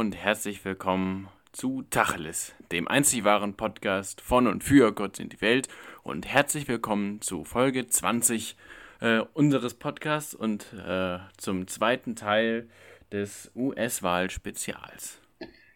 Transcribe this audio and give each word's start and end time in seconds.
Und 0.00 0.16
herzlich 0.16 0.64
willkommen 0.64 1.28
zu 1.52 1.82
Tacheles, 1.82 2.54
dem 2.72 2.88
einzig 2.88 3.22
wahren 3.24 3.52
Podcast 3.52 4.22
von 4.22 4.46
und 4.46 4.64
für 4.64 4.94
Gott 4.94 5.16
sind 5.16 5.34
die 5.34 5.42
Welt. 5.42 5.68
Und 6.02 6.26
herzlich 6.26 6.68
willkommen 6.68 7.20
zu 7.20 7.44
Folge 7.44 7.86
20 7.86 8.56
äh, 9.02 9.20
unseres 9.34 9.74
Podcasts 9.74 10.34
und 10.34 10.72
äh, 10.72 11.18
zum 11.36 11.68
zweiten 11.68 12.16
Teil 12.16 12.66
des 13.12 13.52
US-Wahl-Spezials. 13.54 15.20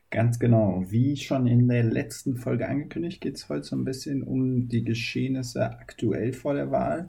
Ganz 0.08 0.38
genau. 0.38 0.82
Wie 0.86 1.18
schon 1.18 1.46
in 1.46 1.68
der 1.68 1.82
letzten 1.82 2.38
Folge 2.38 2.66
angekündigt, 2.66 3.20
geht 3.20 3.36
es 3.36 3.50
heute 3.50 3.64
so 3.64 3.76
ein 3.76 3.84
bisschen 3.84 4.22
um 4.22 4.68
die 4.68 4.84
Geschehnisse 4.84 5.70
aktuell 5.78 6.32
vor 6.32 6.54
der 6.54 6.70
Wahl. 6.70 7.04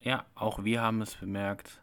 Ja, 0.00 0.24
auch 0.36 0.64
wir 0.64 0.80
haben 0.80 1.02
es 1.02 1.16
bemerkt. 1.16 1.82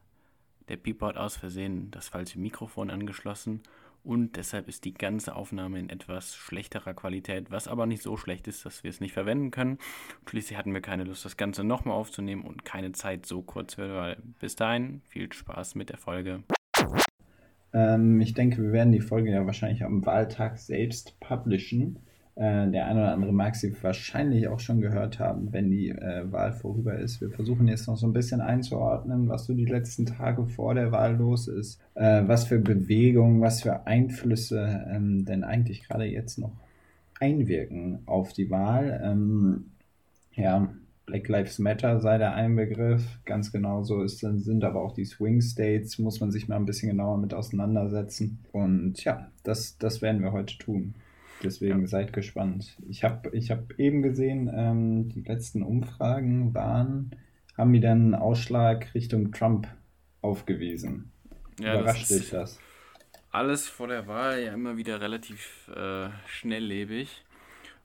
Der 0.67 0.77
Pieper 0.77 1.09
hat 1.09 1.17
aus 1.17 1.37
Versehen 1.37 1.91
das 1.91 2.07
falsche 2.07 2.39
Mikrofon 2.39 2.89
angeschlossen 2.89 3.61
und 4.03 4.35
deshalb 4.35 4.67
ist 4.67 4.85
die 4.85 4.93
ganze 4.93 5.35
Aufnahme 5.35 5.79
in 5.79 5.89
etwas 5.89 6.35
schlechterer 6.35 6.93
Qualität, 6.93 7.51
was 7.51 7.67
aber 7.67 7.85
nicht 7.85 8.01
so 8.01 8.17
schlecht 8.17 8.47
ist, 8.47 8.65
dass 8.65 8.83
wir 8.83 8.89
es 8.89 8.99
nicht 9.01 9.13
verwenden 9.13 9.51
können. 9.51 9.77
schließlich 10.27 10.57
hatten 10.57 10.73
wir 10.73 10.81
keine 10.81 11.03
Lust, 11.03 11.25
das 11.25 11.37
Ganze 11.37 11.63
nochmal 11.63 11.95
aufzunehmen 11.95 12.43
und 12.43 12.65
keine 12.65 12.91
Zeit 12.91 13.25
so 13.25 13.41
kurz 13.41 13.75
für, 13.75 13.95
weil 13.95 14.17
bis 14.39 14.55
dahin 14.55 15.01
viel 15.09 15.31
Spaß 15.31 15.75
mit 15.75 15.89
der 15.89 15.97
Folge. 15.97 16.43
Ähm, 17.73 18.19
ich 18.21 18.33
denke, 18.33 18.61
wir 18.61 18.71
werden 18.71 18.91
die 18.91 19.01
Folge 19.01 19.31
ja 19.31 19.45
wahrscheinlich 19.45 19.83
am 19.83 20.05
Wahltag 20.05 20.57
selbst 20.57 21.19
publishen. 21.19 21.99
Äh, 22.39 22.71
der 22.71 22.87
eine 22.87 23.01
oder 23.01 23.11
andere 23.11 23.33
mag 23.33 23.57
sie 23.57 23.75
wahrscheinlich 23.83 24.47
auch 24.47 24.61
schon 24.61 24.79
gehört 24.79 25.19
haben, 25.19 25.51
wenn 25.51 25.69
die 25.69 25.89
äh, 25.89 26.31
Wahl 26.31 26.53
vorüber 26.53 26.97
ist. 26.97 27.19
Wir 27.19 27.29
versuchen 27.29 27.67
jetzt 27.67 27.85
noch 27.87 27.97
so 27.97 28.07
ein 28.07 28.13
bisschen 28.13 28.39
einzuordnen, 28.39 29.27
was 29.27 29.45
so 29.45 29.53
die 29.53 29.65
letzten 29.65 30.05
Tage 30.05 30.45
vor 30.45 30.73
der 30.73 30.93
Wahl 30.93 31.17
los 31.17 31.49
ist, 31.49 31.81
äh, 31.95 32.23
was 32.25 32.45
für 32.45 32.59
Bewegungen, 32.59 33.41
was 33.41 33.61
für 33.61 33.85
Einflüsse 33.85 34.85
ähm, 34.89 35.25
denn 35.25 35.43
eigentlich 35.43 35.83
gerade 35.83 36.05
jetzt 36.05 36.39
noch 36.39 36.53
einwirken 37.19 38.03
auf 38.05 38.31
die 38.31 38.49
Wahl. 38.49 39.01
Ähm, 39.03 39.71
ja, 40.33 40.73
Black 41.07 41.27
Lives 41.27 41.59
Matter 41.59 41.99
sei 41.99 42.19
der 42.19 42.35
ein 42.35 42.55
Begriff, 42.55 43.03
ganz 43.25 43.51
genau 43.51 43.83
so 43.83 44.01
ist, 44.01 44.19
sind 44.19 44.63
aber 44.63 44.81
auch 44.81 44.93
die 44.93 45.03
Swing 45.03 45.41
States, 45.41 45.99
muss 45.99 46.21
man 46.21 46.31
sich 46.31 46.47
mal 46.47 46.55
ein 46.55 46.65
bisschen 46.65 46.87
genauer 46.87 47.17
mit 47.17 47.33
auseinandersetzen. 47.33 48.39
Und 48.53 49.03
ja, 49.03 49.27
das, 49.43 49.77
das 49.77 50.01
werden 50.01 50.21
wir 50.21 50.31
heute 50.31 50.57
tun. 50.57 50.93
Deswegen 51.43 51.81
ja. 51.81 51.87
seid 51.87 52.13
gespannt. 52.13 52.77
Ich 52.87 53.03
habe 53.03 53.29
ich 53.35 53.51
hab 53.51 53.77
eben 53.79 54.01
gesehen, 54.01 54.51
ähm, 54.53 55.09
die 55.09 55.21
letzten 55.21 55.63
Umfragen 55.63 56.53
waren, 56.53 57.11
haben 57.57 57.73
wieder 57.73 57.91
einen 57.91 58.15
Ausschlag 58.15 58.93
Richtung 58.93 59.31
Trump 59.31 59.67
aufgewiesen. 60.21 61.11
Ja, 61.59 61.79
Überrascht 61.79 62.09
dich 62.09 62.29
das? 62.29 62.59
Alles 63.31 63.67
vor 63.67 63.87
der 63.87 64.07
Wahl 64.07 64.41
ja 64.43 64.53
immer 64.53 64.77
wieder 64.77 65.01
relativ 65.01 65.69
äh, 65.75 66.09
schnelllebig. 66.25 67.23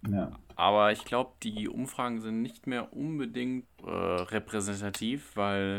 Ja. 0.09 0.33
Aber 0.57 0.93
ich 0.93 1.05
glaube, 1.05 1.33
die 1.43 1.69
Umfragen 1.69 2.21
sind 2.21 2.43
nicht 2.43 2.67
mehr 2.67 2.93
unbedingt 2.93 3.67
äh, 3.85 3.91
repräsentativ, 3.91 5.33
weil 5.35 5.79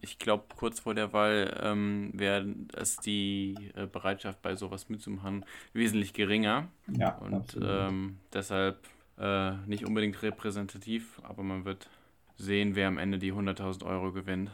ich 0.00 0.18
glaube, 0.18 0.44
kurz 0.56 0.80
vor 0.80 0.94
der 0.94 1.12
Wahl 1.12 1.58
ähm, 1.62 2.10
wäre 2.14 2.46
es 2.76 2.96
die 2.96 3.54
äh, 3.74 3.86
Bereitschaft 3.86 4.42
bei 4.42 4.54
sowas 4.54 4.88
mitzumachen 4.88 5.44
wesentlich 5.72 6.12
geringer. 6.12 6.68
Ja, 6.86 7.16
und 7.16 7.58
ähm, 7.62 8.18
deshalb 8.32 8.78
äh, 9.18 9.52
nicht 9.66 9.84
unbedingt 9.84 10.22
repräsentativ, 10.22 11.20
aber 11.24 11.42
man 11.42 11.64
wird 11.64 11.88
sehen, 12.36 12.76
wer 12.76 12.88
am 12.88 12.98
Ende 12.98 13.18
die 13.18 13.32
100.000 13.32 13.84
Euro 13.84 14.12
gewinnt. 14.12 14.50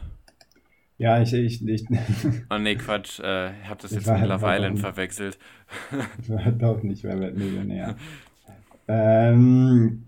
Ja, 0.97 1.21
ich. 1.21 1.33
ich, 1.33 1.67
ich 1.67 1.85
oh 2.49 2.57
nee, 2.57 2.75
Quatsch, 2.75 3.19
äh, 3.19 3.51
ich 3.61 3.67
habe 3.67 3.81
das 3.81 3.91
jetzt 3.91 4.07
mit 4.07 4.21
Love 4.21 4.45
Island 4.47 4.79
verwechselt. 4.79 5.37
Ich 6.21 6.29
war 6.29 6.51
doch 6.51 6.81
nicht 6.83 7.03
wer 7.03 7.19
wird 7.19 7.37
Millionär. 7.37 7.95
Ähm, 8.87 10.05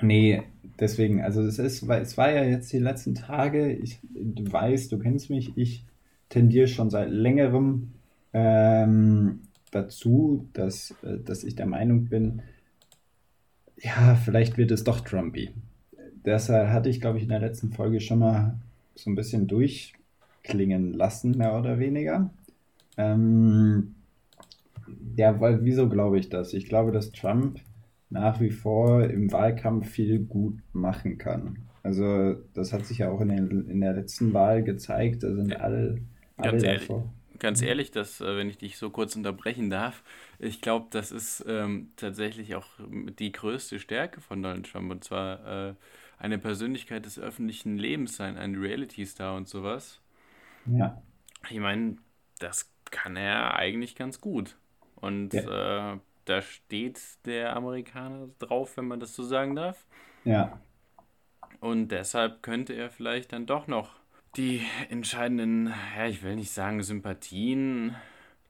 nee, 0.00 0.42
deswegen, 0.80 1.22
also 1.22 1.42
es 1.42 1.58
ist, 1.58 1.88
weil 1.88 2.02
es 2.02 2.16
war 2.16 2.30
ja 2.30 2.44
jetzt 2.44 2.72
die 2.72 2.78
letzten 2.78 3.14
Tage, 3.14 3.72
ich, 3.72 3.98
du 4.12 4.50
weißt, 4.50 4.90
du 4.92 4.98
kennst 4.98 5.30
mich, 5.30 5.56
ich 5.56 5.84
tendiere 6.28 6.68
schon 6.68 6.90
seit 6.90 7.10
längerem 7.10 7.92
ähm, 8.32 9.40
dazu, 9.70 10.48
dass, 10.52 10.94
äh, 11.02 11.18
dass 11.18 11.44
ich 11.44 11.56
der 11.56 11.66
Meinung 11.66 12.06
bin, 12.06 12.42
ja, 13.78 14.14
vielleicht 14.16 14.56
wird 14.56 14.70
es 14.70 14.84
doch 14.84 15.00
Trumpy. 15.00 15.50
Deshalb 16.24 16.70
hatte 16.70 16.88
ich, 16.88 17.00
glaube 17.00 17.18
ich, 17.18 17.24
in 17.24 17.30
der 17.30 17.40
letzten 17.40 17.72
Folge 17.72 18.00
schon 18.00 18.18
mal 18.18 18.58
so 18.94 19.10
ein 19.10 19.14
bisschen 19.14 19.46
durchklingen 19.46 20.94
lassen, 20.94 21.36
mehr 21.36 21.58
oder 21.58 21.78
weniger. 21.78 22.30
Ähm, 22.96 23.94
ja, 25.16 25.38
weil, 25.40 25.64
wieso 25.64 25.88
glaube 25.88 26.18
ich 26.18 26.28
das? 26.28 26.54
Ich 26.54 26.66
glaube, 26.66 26.92
dass 26.92 27.12
Trump 27.12 27.60
nach 28.10 28.40
wie 28.40 28.50
vor 28.50 29.04
im 29.04 29.32
Wahlkampf 29.32 29.88
viel 29.88 30.20
gut 30.20 30.58
machen 30.72 31.18
kann. 31.18 31.66
Also 31.82 32.34
das 32.54 32.72
hat 32.72 32.84
sich 32.84 32.98
ja 32.98 33.10
auch 33.10 33.20
in, 33.20 33.28
den, 33.28 33.68
in 33.68 33.80
der 33.80 33.92
letzten 33.92 34.32
Wahl 34.32 34.62
gezeigt. 34.62 35.22
Da 35.22 35.32
sind 35.32 35.54
alle, 35.60 36.00
alle 36.36 36.50
ganz 36.50 36.62
ehrlich, 36.62 36.80
davor. 36.80 37.12
Ganz 37.38 37.62
ehrlich, 37.62 37.90
dass, 37.90 38.20
äh, 38.20 38.36
wenn 38.36 38.48
ich 38.48 38.58
dich 38.58 38.76
so 38.76 38.90
kurz 38.90 39.14
unterbrechen 39.14 39.70
darf, 39.70 40.02
ich 40.38 40.60
glaube, 40.60 40.86
das 40.90 41.12
ist 41.12 41.44
ähm, 41.46 41.90
tatsächlich 41.96 42.54
auch 42.54 42.66
die 43.18 43.32
größte 43.32 43.78
Stärke 43.78 44.20
von 44.20 44.42
Donald 44.42 44.70
Trump. 44.70 44.90
Und 44.90 45.04
zwar 45.04 45.68
äh, 45.68 45.74
eine 46.18 46.38
Persönlichkeit 46.38 47.04
des 47.04 47.18
öffentlichen 47.18 47.78
Lebens 47.78 48.16
sein, 48.16 48.36
ein 48.36 48.54
Reality-Star 48.54 49.36
und 49.36 49.48
sowas. 49.48 50.00
Ja. 50.66 51.00
Ich 51.50 51.60
meine, 51.60 51.96
das 52.38 52.70
kann 52.90 53.16
er 53.16 53.54
eigentlich 53.54 53.94
ganz 53.94 54.20
gut. 54.20 54.56
Und 54.96 55.34
ja. 55.34 55.94
äh, 55.94 55.98
da 56.26 56.42
steht 56.42 57.00
der 57.24 57.56
Amerikaner 57.56 58.28
drauf, 58.38 58.76
wenn 58.76 58.86
man 58.86 59.00
das 59.00 59.14
so 59.14 59.22
sagen 59.22 59.56
darf. 59.56 59.86
Ja. 60.24 60.60
Und 61.60 61.88
deshalb 61.88 62.42
könnte 62.42 62.74
er 62.74 62.90
vielleicht 62.90 63.32
dann 63.32 63.46
doch 63.46 63.66
noch 63.66 63.92
die 64.36 64.60
entscheidenden, 64.90 65.72
ja, 65.96 66.06
ich 66.06 66.22
will 66.22 66.36
nicht 66.36 66.50
sagen 66.50 66.82
Sympathien 66.82 67.96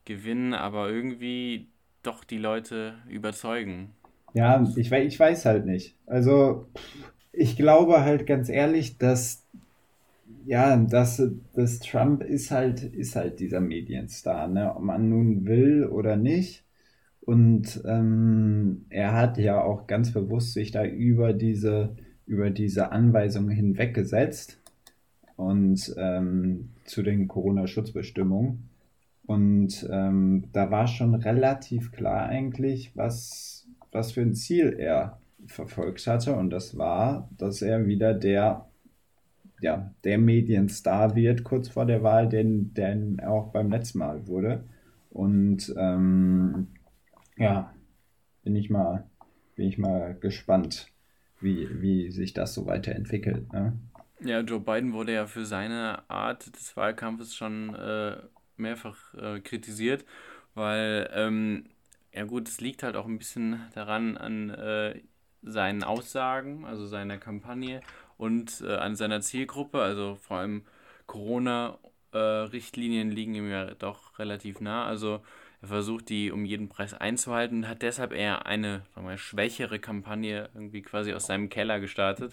gewinnen, 0.05 0.55
aber 0.55 0.91
irgendwie 0.91 1.69
doch 2.03 2.25
die 2.25 2.39
Leute 2.39 2.95
überzeugen. 3.09 3.95
Ja, 4.35 4.63
ich, 4.77 4.91
ich 4.93 5.21
weiß 5.21 5.45
halt 5.47 5.67
nicht. 5.67 5.97
Also, 6.07 6.67
ich 7.33 7.57
glaube 7.57 8.03
halt 8.03 8.27
ganz 8.27 8.49
ehrlich, 8.49 8.99
dass 8.99 9.47
ja, 10.47 10.77
dass, 10.77 11.23
dass 11.55 11.81
Trump 11.81 12.23
ist 12.23 12.51
halt, 12.53 12.83
ist 12.83 13.17
halt 13.17 13.41
dieser 13.41 13.61
Medienstar, 13.61 14.49
ne? 14.49 14.75
Ob 14.75 14.83
man 14.83 15.09
nun 15.09 15.45
will 15.47 15.87
oder 15.87 16.17
nicht. 16.17 16.66
Und 17.27 17.83
ähm, 17.85 18.87
er 18.89 19.13
hat 19.13 19.37
ja 19.37 19.61
auch 19.61 19.89
ganz 19.89 20.13
bewusst 20.13 20.53
sich 20.53 20.71
da 20.71 20.85
über 20.85 21.33
diese, 21.33 21.97
über 22.25 22.51
diese 22.51 22.93
Anweisungen 22.93 23.51
hinweggesetzt 23.51 24.61
und 25.35 25.93
ähm, 25.99 26.71
zu 26.85 27.03
den 27.03 27.27
Corona-Schutzbestimmungen. 27.27 28.69
Und 29.27 29.89
ähm, 29.91 30.45
da 30.53 30.71
war 30.71 30.87
schon 30.87 31.17
relativ 31.17 31.91
klar 31.91 32.27
eigentlich, 32.27 32.97
was, 32.97 33.67
was 33.91 34.13
für 34.13 34.23
ein 34.23 34.35
Ziel 34.35 34.77
er 34.79 35.19
verfolgt 35.47 36.07
hatte. 36.07 36.37
Und 36.37 36.51
das 36.51 36.79
war, 36.79 37.29
dass 37.37 37.61
er 37.61 37.87
wieder 37.87 38.15
der, 38.15 38.67
ja, 39.61 39.93
der 40.05 40.19
Medienstar 40.19 41.17
wird, 41.17 41.43
kurz 41.43 41.69
vor 41.69 41.87
der 41.87 42.05
Wahl, 42.05 42.29
den, 42.29 42.73
den 42.73 43.19
er 43.19 43.33
auch 43.33 43.49
beim 43.49 43.69
letzten 43.69 43.99
Mal 43.99 44.29
wurde. 44.29 44.63
Und 45.11 45.75
ähm, 45.77 46.69
ja, 47.37 47.75
bin 48.43 48.57
ich 48.57 48.71
mal, 48.71 49.09
bin 49.55 49.69
ich 49.69 49.79
mal 49.79 50.15
gespannt, 50.15 50.89
wie, 51.41 51.69
wie 51.81 52.11
sich 52.11 52.33
das 52.33 52.55
so 52.55 52.67
weiterentwickelt. 52.67 53.53
Ne? 53.53 53.79
Ja, 54.21 54.41
Joe 54.41 54.61
Biden 54.61 54.93
wurde 54.93 55.13
ja 55.13 55.27
für 55.27 55.45
seine 55.45 56.09
Art 56.09 56.55
des 56.57 56.77
Wahlkampfes 56.77 57.35
schon 57.35 57.75
äh, 57.75 58.17
mehrfach 58.57 59.15
äh, 59.15 59.41
kritisiert, 59.41 60.05
weil, 60.55 61.11
ähm, 61.13 61.67
ja 62.13 62.25
gut, 62.25 62.49
es 62.49 62.61
liegt 62.61 62.83
halt 62.83 62.97
auch 62.97 63.07
ein 63.07 63.19
bisschen 63.19 63.61
daran 63.75 64.17
an 64.17 64.51
äh, 64.51 65.01
seinen 65.43 65.85
Aussagen, 65.85 66.65
also 66.65 66.87
seiner 66.87 67.19
Kampagne 67.19 67.83
und 68.17 68.63
äh, 68.67 68.77
an 68.77 68.97
seiner 68.97 69.21
Zielgruppe, 69.21 69.83
also 69.83 70.17
vor 70.17 70.39
allem 70.39 70.65
Corona-Richtlinien 71.07 73.11
liegen 73.11 73.35
ihm 73.35 73.51
ja 73.51 73.75
doch 73.75 74.19
relativ 74.19 74.61
nah, 74.61 74.87
also 74.87 75.21
er 75.67 75.69
versucht, 75.69 76.09
die 76.09 76.31
um 76.31 76.45
jeden 76.45 76.69
Preis 76.69 76.95
einzuhalten 76.95 77.59
und 77.59 77.69
hat 77.69 77.83
deshalb 77.83 78.13
eher 78.13 78.47
eine 78.47 78.83
wir, 78.95 79.19
schwächere 79.19 79.79
Kampagne 79.79 80.49
irgendwie 80.55 80.83
quasi 80.83 81.13
aus 81.13 81.27
seinem 81.27 81.49
Keller 81.49 81.81
gestartet. 81.81 82.33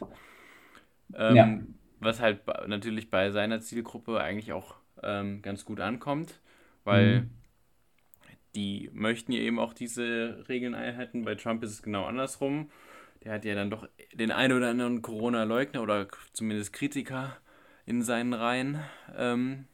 Ähm, 1.14 1.36
ja. 1.36 1.60
Was 2.00 2.20
halt 2.20 2.42
natürlich 2.68 3.10
bei 3.10 3.32
seiner 3.32 3.62
Zielgruppe 3.62 4.20
eigentlich 4.22 4.54
auch 4.54 4.76
ähm, 5.02 5.42
ganz 5.42 5.66
gut 5.66 5.80
ankommt, 5.80 6.40
weil 6.84 7.22
mhm. 7.22 7.30
die 8.56 8.90
möchten 8.94 9.32
ja 9.32 9.40
eben 9.40 9.60
auch 9.60 9.74
diese 9.74 10.46
Regeln 10.50 10.76
einhalten. 10.76 11.26
Bei 11.26 11.36
Trump 11.36 11.64
ist 11.64 11.72
es 11.72 11.82
genau 11.82 12.06
andersrum. 12.06 12.70
Der 13.24 13.34
hat 13.34 13.46
ja 13.46 13.56
dann 13.56 13.70
doch 13.70 13.88
den 14.14 14.32
einen 14.32 14.58
oder 14.58 14.70
anderen 14.70 15.02
Corona-Leugner 15.02 15.82
oder 15.82 16.08
zumindest 16.34 16.74
Kritiker 16.74 17.38
in 17.86 18.02
seinen 18.02 18.34
Reihen, 18.34 18.80
ähm, 19.16 19.66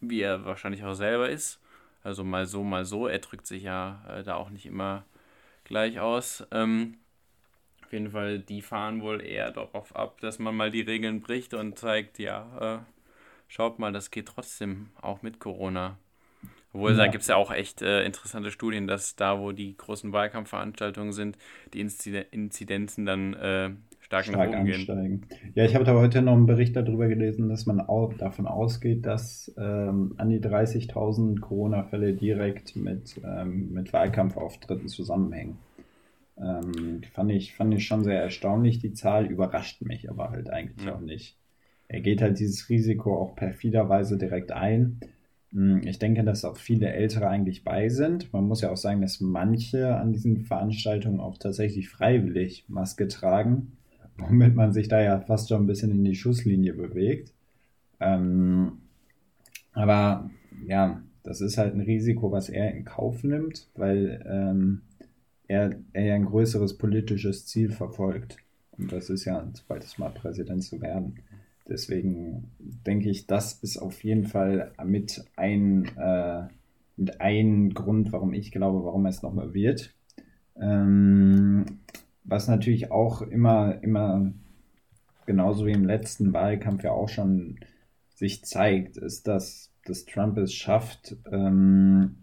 wie 0.00 0.20
er 0.20 0.44
wahrscheinlich 0.44 0.84
auch 0.84 0.94
selber 0.94 1.28
ist. 1.28 1.60
Also 2.02 2.24
mal 2.24 2.46
so, 2.46 2.62
mal 2.62 2.84
so. 2.84 3.06
Er 3.06 3.18
drückt 3.18 3.46
sich 3.46 3.62
ja 3.64 4.02
äh, 4.08 4.22
da 4.22 4.36
auch 4.36 4.50
nicht 4.50 4.66
immer 4.66 5.04
gleich 5.64 6.00
aus. 6.00 6.46
Ähm, 6.50 6.96
auf 7.84 7.92
jeden 7.92 8.10
Fall, 8.10 8.38
die 8.38 8.62
fahren 8.62 9.02
wohl 9.02 9.20
eher 9.20 9.50
darauf 9.50 9.94
ab, 9.96 10.20
dass 10.20 10.38
man 10.38 10.56
mal 10.56 10.70
die 10.70 10.80
Regeln 10.80 11.20
bricht 11.20 11.54
und 11.54 11.78
zeigt, 11.78 12.18
ja, 12.18 12.76
äh, 12.76 12.78
schaut 13.48 13.78
mal, 13.78 13.92
das 13.92 14.10
geht 14.10 14.26
trotzdem 14.26 14.90
auch 15.00 15.22
mit 15.22 15.40
Corona. 15.40 15.98
Obwohl, 16.72 16.92
ja. 16.92 16.98
da 16.98 17.06
gibt 17.08 17.22
es 17.22 17.28
ja 17.28 17.36
auch 17.36 17.50
echt 17.50 17.82
äh, 17.82 18.04
interessante 18.04 18.52
Studien, 18.52 18.86
dass 18.86 19.16
da, 19.16 19.40
wo 19.40 19.50
die 19.50 19.76
großen 19.76 20.12
Wahlkampfveranstaltungen 20.12 21.12
sind, 21.12 21.36
die 21.74 21.80
Inzidenzen 21.80 23.06
dann 23.06 23.34
äh, 23.34 23.70
stark, 24.10 24.24
stark 24.24 24.54
ansteigen. 24.54 25.22
Ja, 25.54 25.64
ich 25.64 25.74
habe 25.74 25.84
da 25.84 25.94
heute 25.94 26.20
noch 26.20 26.34
einen 26.34 26.46
Bericht 26.46 26.74
darüber 26.74 27.06
gelesen, 27.06 27.48
dass 27.48 27.66
man 27.66 27.80
auch 27.80 28.12
davon 28.14 28.46
ausgeht, 28.46 29.06
dass 29.06 29.54
ähm, 29.56 30.14
an 30.16 30.30
die 30.30 30.40
30.000 30.40 31.40
Corona-Fälle 31.40 32.14
direkt 32.14 32.74
mit, 32.74 33.20
ähm, 33.24 33.72
mit 33.72 33.92
Wahlkampfauftritten 33.92 34.88
zusammenhängen. 34.88 35.58
Ähm, 36.36 37.02
fand, 37.12 37.30
ich, 37.30 37.54
fand 37.54 37.72
ich 37.72 37.86
schon 37.86 38.02
sehr 38.02 38.20
erstaunlich. 38.20 38.80
Die 38.80 38.94
Zahl 38.94 39.26
überrascht 39.26 39.82
mich 39.82 40.10
aber 40.10 40.30
halt 40.30 40.50
eigentlich 40.50 40.86
ja. 40.86 40.96
auch 40.96 41.00
nicht. 41.00 41.36
Er 41.86 42.00
geht 42.00 42.20
halt 42.20 42.40
dieses 42.40 42.68
Risiko 42.68 43.16
auch 43.16 43.36
perfiderweise 43.36 44.18
direkt 44.18 44.50
ein. 44.50 45.00
Hm, 45.52 45.82
ich 45.86 46.00
denke, 46.00 46.24
dass 46.24 46.44
auch 46.44 46.56
viele 46.56 46.92
Ältere 46.92 47.28
eigentlich 47.28 47.62
bei 47.62 47.88
sind. 47.88 48.32
Man 48.32 48.48
muss 48.48 48.62
ja 48.62 48.72
auch 48.72 48.76
sagen, 48.76 49.02
dass 49.02 49.20
manche 49.20 49.94
an 49.94 50.12
diesen 50.12 50.38
Veranstaltungen 50.38 51.20
auch 51.20 51.38
tatsächlich 51.38 51.88
freiwillig 51.88 52.64
Maske 52.68 53.06
tragen, 53.06 53.76
womit 54.18 54.54
man 54.54 54.72
sich 54.72 54.88
da 54.88 55.00
ja 55.00 55.20
fast 55.20 55.48
schon 55.48 55.62
ein 55.62 55.66
bisschen 55.66 55.90
in 55.90 56.04
die 56.04 56.14
Schusslinie 56.14 56.74
bewegt. 56.74 57.32
Ähm, 58.00 58.78
aber 59.72 60.30
ja, 60.66 61.02
das 61.22 61.40
ist 61.40 61.58
halt 61.58 61.74
ein 61.74 61.80
Risiko, 61.80 62.32
was 62.32 62.48
er 62.48 62.74
in 62.74 62.84
Kauf 62.84 63.22
nimmt, 63.22 63.68
weil 63.74 64.24
ähm, 64.26 64.82
er, 65.48 65.76
er 65.92 66.04
ja 66.04 66.14
ein 66.14 66.26
größeres 66.26 66.78
politisches 66.78 67.46
Ziel 67.46 67.70
verfolgt. 67.70 68.36
Und 68.78 68.92
das 68.92 69.10
ist 69.10 69.24
ja, 69.24 69.46
bald 69.68 69.98
mal 69.98 70.10
Präsident 70.10 70.62
zu 70.64 70.80
werden. 70.80 71.16
Deswegen 71.68 72.50
denke 72.58 73.10
ich, 73.10 73.26
das 73.26 73.54
ist 73.62 73.76
auf 73.76 74.02
jeden 74.02 74.24
Fall 74.24 74.72
mit 74.84 75.24
ein, 75.36 75.84
äh, 75.96 76.48
mit 76.96 77.20
ein 77.20 77.74
Grund, 77.74 78.12
warum 78.12 78.32
ich 78.32 78.50
glaube, 78.50 78.84
warum 78.84 79.04
er 79.06 79.10
es 79.10 79.22
nochmal 79.22 79.54
wird. 79.54 79.94
Ähm, 80.60 81.64
was 82.24 82.48
natürlich 82.48 82.90
auch 82.90 83.22
immer, 83.22 83.82
immer 83.82 84.32
genauso 85.26 85.66
wie 85.66 85.72
im 85.72 85.84
letzten 85.84 86.32
Wahlkampf 86.32 86.84
ja 86.84 86.92
auch 86.92 87.08
schon 87.08 87.58
sich 88.14 88.44
zeigt, 88.44 88.96
ist, 88.96 89.26
dass, 89.26 89.72
dass 89.84 90.04
Trump 90.04 90.36
es 90.38 90.52
schafft, 90.52 91.16
ähm, 91.30 92.16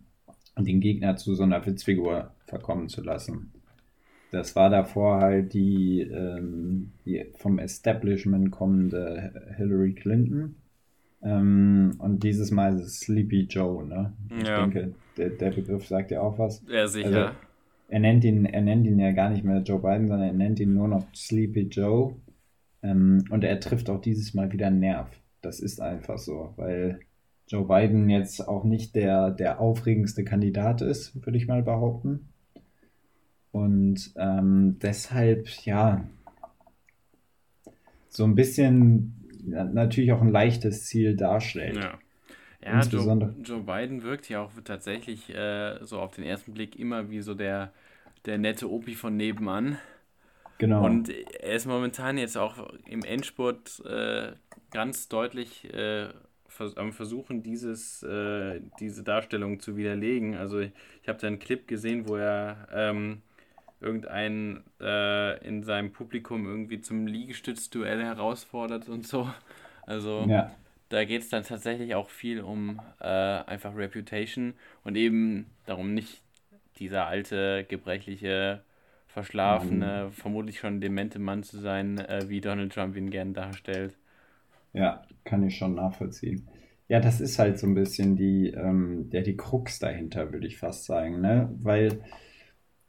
den 0.57 0.79
Gegner 0.81 1.15
zu 1.15 1.35
so 1.35 1.44
einer 1.44 1.65
Witzfigur 1.65 2.31
verkommen 2.45 2.89
zu 2.89 3.01
lassen. 3.01 3.51
Das 4.31 4.55
war 4.55 4.69
davor 4.69 5.21
halt 5.21 5.53
die, 5.53 6.01
ähm, 6.01 6.91
die 7.05 7.25
vom 7.38 7.59
Establishment 7.59 8.51
kommende 8.51 9.53
Hillary 9.55 9.93
Clinton. 9.93 10.55
Ähm, 11.23 11.95
und 12.00 12.23
dieses 12.23 12.51
Mal 12.51 12.75
ist 12.75 12.85
es 12.85 13.00
Sleepy 13.00 13.47
Joe, 13.50 13.85
ne? 13.85 14.13
Ich 14.38 14.47
ja. 14.47 14.61
denke, 14.61 14.93
der, 15.17 15.29
der 15.29 15.51
Begriff 15.51 15.88
sagt 15.88 16.11
ja 16.11 16.21
auch 16.21 16.38
was. 16.38 16.63
Ja, 16.67 16.88
sicher. 16.88 17.27
Also, 17.27 17.38
er 17.88 18.00
nennt 18.00 18.24
ihn, 18.24 18.45
er 18.45 18.62
nennt 18.62 18.86
ihn 18.86 19.00
ja 19.00 19.12
gar 19.12 19.30
nicht 19.30 19.44
mehr 19.44 19.62
Joe 19.62 19.80
Biden, 19.80 20.07
sondern 20.07 20.28
er 20.28 20.34
nennt 20.34 20.60
ihn 20.60 20.74
nur 20.74 20.88
noch 20.88 21.06
Sleepy 21.16 21.62
Joe. 21.62 22.16
Ähm, 22.84 23.25
und 23.30 23.44
er 23.44 23.60
trifft 23.60 23.89
auch 23.89 24.01
dieses 24.01 24.34
Mal 24.34 24.51
wieder 24.51 24.68
einen 24.68 24.80
Nerv. 24.80 25.10
Das 25.42 25.60
ist 25.60 25.81
einfach 25.81 26.18
so, 26.18 26.54
weil 26.57 27.00
Joe 27.48 27.66
Biden 27.66 28.10
jetzt 28.10 28.48
auch 28.48 28.66
nicht 28.66 28.95
der, 28.95 29.31
der 29.31 29.62
aufregendste 29.62 30.24
Kandidat 30.24 30.81
ist, 30.81 31.25
würde 31.25 31.38
ich 31.38 31.48
mal 31.48 31.63
behaupten. 31.63 32.28
Und 33.51 34.13
ähm, 34.18 34.78
deshalb, 34.81 35.48
ja, 35.66 36.06
so 38.10 38.25
ein 38.25 38.36
bisschen 38.36 39.13
natürlich 39.45 40.12
auch 40.12 40.22
ein 40.22 40.30
leichtes 40.30 40.86
Ziel 40.86 41.16
darstellt. 41.16 41.78
Ja. 41.78 41.98
Ja, 42.67 42.81
Joe, 42.81 43.35
Joe, 43.43 43.61
Biden 43.61 44.03
wirkt 44.03 44.27
ja 44.29 44.41
auch 44.41 44.51
tatsächlich 44.63 45.33
äh, 45.33 45.83
so 45.85 45.99
auf 45.99 46.15
den 46.15 46.23
ersten 46.23 46.53
Blick 46.53 46.77
immer 46.77 47.09
wie 47.09 47.21
so 47.21 47.33
der, 47.33 47.71
der 48.25 48.37
nette 48.37 48.69
Opi 48.69 48.95
von 48.95 49.15
nebenan. 49.15 49.77
Genau. 50.57 50.83
Und 50.83 51.09
er 51.09 51.55
ist 51.55 51.65
momentan 51.65 52.17
jetzt 52.17 52.37
auch 52.37 52.73
im 52.85 53.03
Endspurt 53.03 53.83
äh, 53.85 54.33
ganz 54.71 55.07
deutlich 55.07 55.71
äh, 55.73 56.09
am 56.75 56.91
Versuchen, 56.91 57.43
dieses, 57.43 58.01
äh, 58.03 58.61
diese 58.79 59.03
Darstellung 59.03 59.59
zu 59.59 59.77
widerlegen. 59.77 60.35
Also 60.35 60.59
ich, 60.59 60.71
ich 61.03 61.09
habe 61.09 61.19
da 61.19 61.27
einen 61.27 61.39
Clip 61.39 61.67
gesehen, 61.67 62.07
wo 62.07 62.15
er 62.15 62.67
ähm, 62.73 63.21
irgendeinen 63.79 64.63
äh, 64.81 65.37
in 65.47 65.63
seinem 65.63 65.91
Publikum 65.91 66.47
irgendwie 66.47 66.81
zum 66.81 67.05
Liegestützduell 67.05 68.03
herausfordert 68.03 68.89
und 68.89 69.05
so. 69.05 69.29
Also 69.85 70.25
ja. 70.27 70.51
Da 70.89 71.06
geht 71.06 71.22
es 71.22 71.30
dann 71.30 71.44
tatsächlich 71.44 71.95
auch 71.95 72.10
viel 72.10 72.42
um 72.42 72.80
äh, 73.00 73.06
einfach 73.06 73.75
Reputation 73.75 74.54
und 74.84 74.95
eben 74.95 75.48
darum 75.66 75.94
nicht 75.94 76.22
dieser 76.80 77.07
alte, 77.07 77.66
gebrechliche, 77.68 78.62
verschlafene, 79.07 80.06
mhm. 80.06 80.12
vermutlich 80.12 80.60
schon 80.60 80.80
demente 80.80 81.19
Mann 81.19 81.44
zu 81.44 81.60
sein, 81.60 81.98
äh, 81.98 82.30
wie 82.30 82.42
Donald 82.42 82.74
Trump 82.74 82.95
ihn 82.95 83.10
gern 83.10 83.34
darstellt. 83.34 83.98
Ja, 84.74 85.04
kann 85.24 85.44
ich 85.44 85.57
schon 85.57 85.75
nachvollziehen. 85.75 86.48
Ja, 86.88 87.00
das 87.00 87.19
ist 87.19 87.39
halt 87.39 87.60
so 87.60 87.68
ein 87.68 87.74
bisschen 87.74 88.16
die, 88.16 88.50
ähm, 88.50 89.10
ja, 89.12 89.22
die 89.22 89.36
Krux 89.36 89.80
dahinter, 89.80 90.31
würde 90.31 90.48
ich 90.48 90.57
fast 90.57 90.86
sagen, 90.86 91.19
ne? 91.19 91.50
Weil 91.60 92.00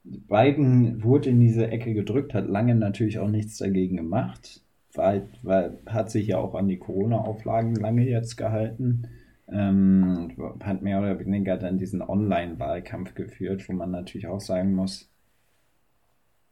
Biden 0.05 1.03
wurde 1.03 1.31
in 1.31 1.41
diese 1.41 1.69
Ecke 1.69 1.95
gedrückt, 1.95 2.35
hat 2.35 2.49
lange 2.49 2.75
natürlich 2.75 3.19
auch 3.19 3.29
nichts 3.29 3.59
dagegen 3.59 3.97
gemacht, 3.97 4.62
weil, 4.99 5.29
weil 5.43 5.79
hat 5.87 6.11
sich 6.11 6.27
ja 6.29 6.39
auch 6.39 6.55
an 6.55 6.69
die 6.69 6.79
Corona-Auflagen 6.79 7.75
lange 7.75 8.06
jetzt 8.06 8.37
gehalten, 8.37 9.09
ähm, 9.50 10.33
hat 10.61 10.83
mehr 10.83 10.99
oder 10.99 11.19
weniger 11.19 11.56
dann 11.56 11.79
diesen 11.79 12.03
Online-Wahlkampf 12.03 13.15
geführt, 13.15 13.67
wo 13.69 13.73
man 13.73 13.90
natürlich 13.90 14.26
auch 14.26 14.40
sagen 14.40 14.75
muss, 14.75 15.11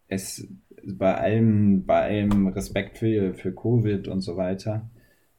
es 0.08 0.48
bei 0.84 1.14
allem, 1.16 1.84
bei 1.84 2.02
allem 2.02 2.48
Respekt 2.48 2.98
für, 2.98 3.34
für 3.34 3.52
Covid 3.52 4.08
und 4.08 4.20
so 4.20 4.36
weiter, 4.36 4.88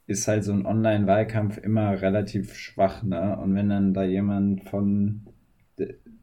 ist 0.06 0.28
halt 0.28 0.44
so 0.44 0.54
ein 0.54 0.66
Online-Wahlkampf 0.66 1.58
immer 1.58 2.02
relativ 2.02 2.54
schwach, 2.54 3.04
ne? 3.04 3.38
Und 3.38 3.56
wenn 3.56 3.70
dann 3.70 3.94
da 3.94 4.04
jemand 4.04 4.64
von 4.70 5.22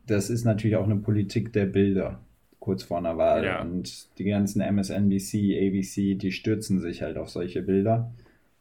das 0.06 0.30
ist 0.30 0.44
natürlich 0.44 0.76
auch 0.76 0.84
eine 0.84 0.96
Politik 0.96 1.52
der 1.52 1.66
Bilder 1.66 2.20
kurz 2.64 2.82
vor 2.82 2.96
einer 2.96 3.18
Wahl. 3.18 3.44
Ja. 3.44 3.60
Und 3.60 4.18
die 4.18 4.24
ganzen 4.24 4.62
MSNBC, 4.62 5.54
ABC, 5.66 6.14
die 6.14 6.32
stürzen 6.32 6.80
sich 6.80 7.02
halt 7.02 7.18
auf 7.18 7.28
solche 7.28 7.60
Bilder. 7.60 8.10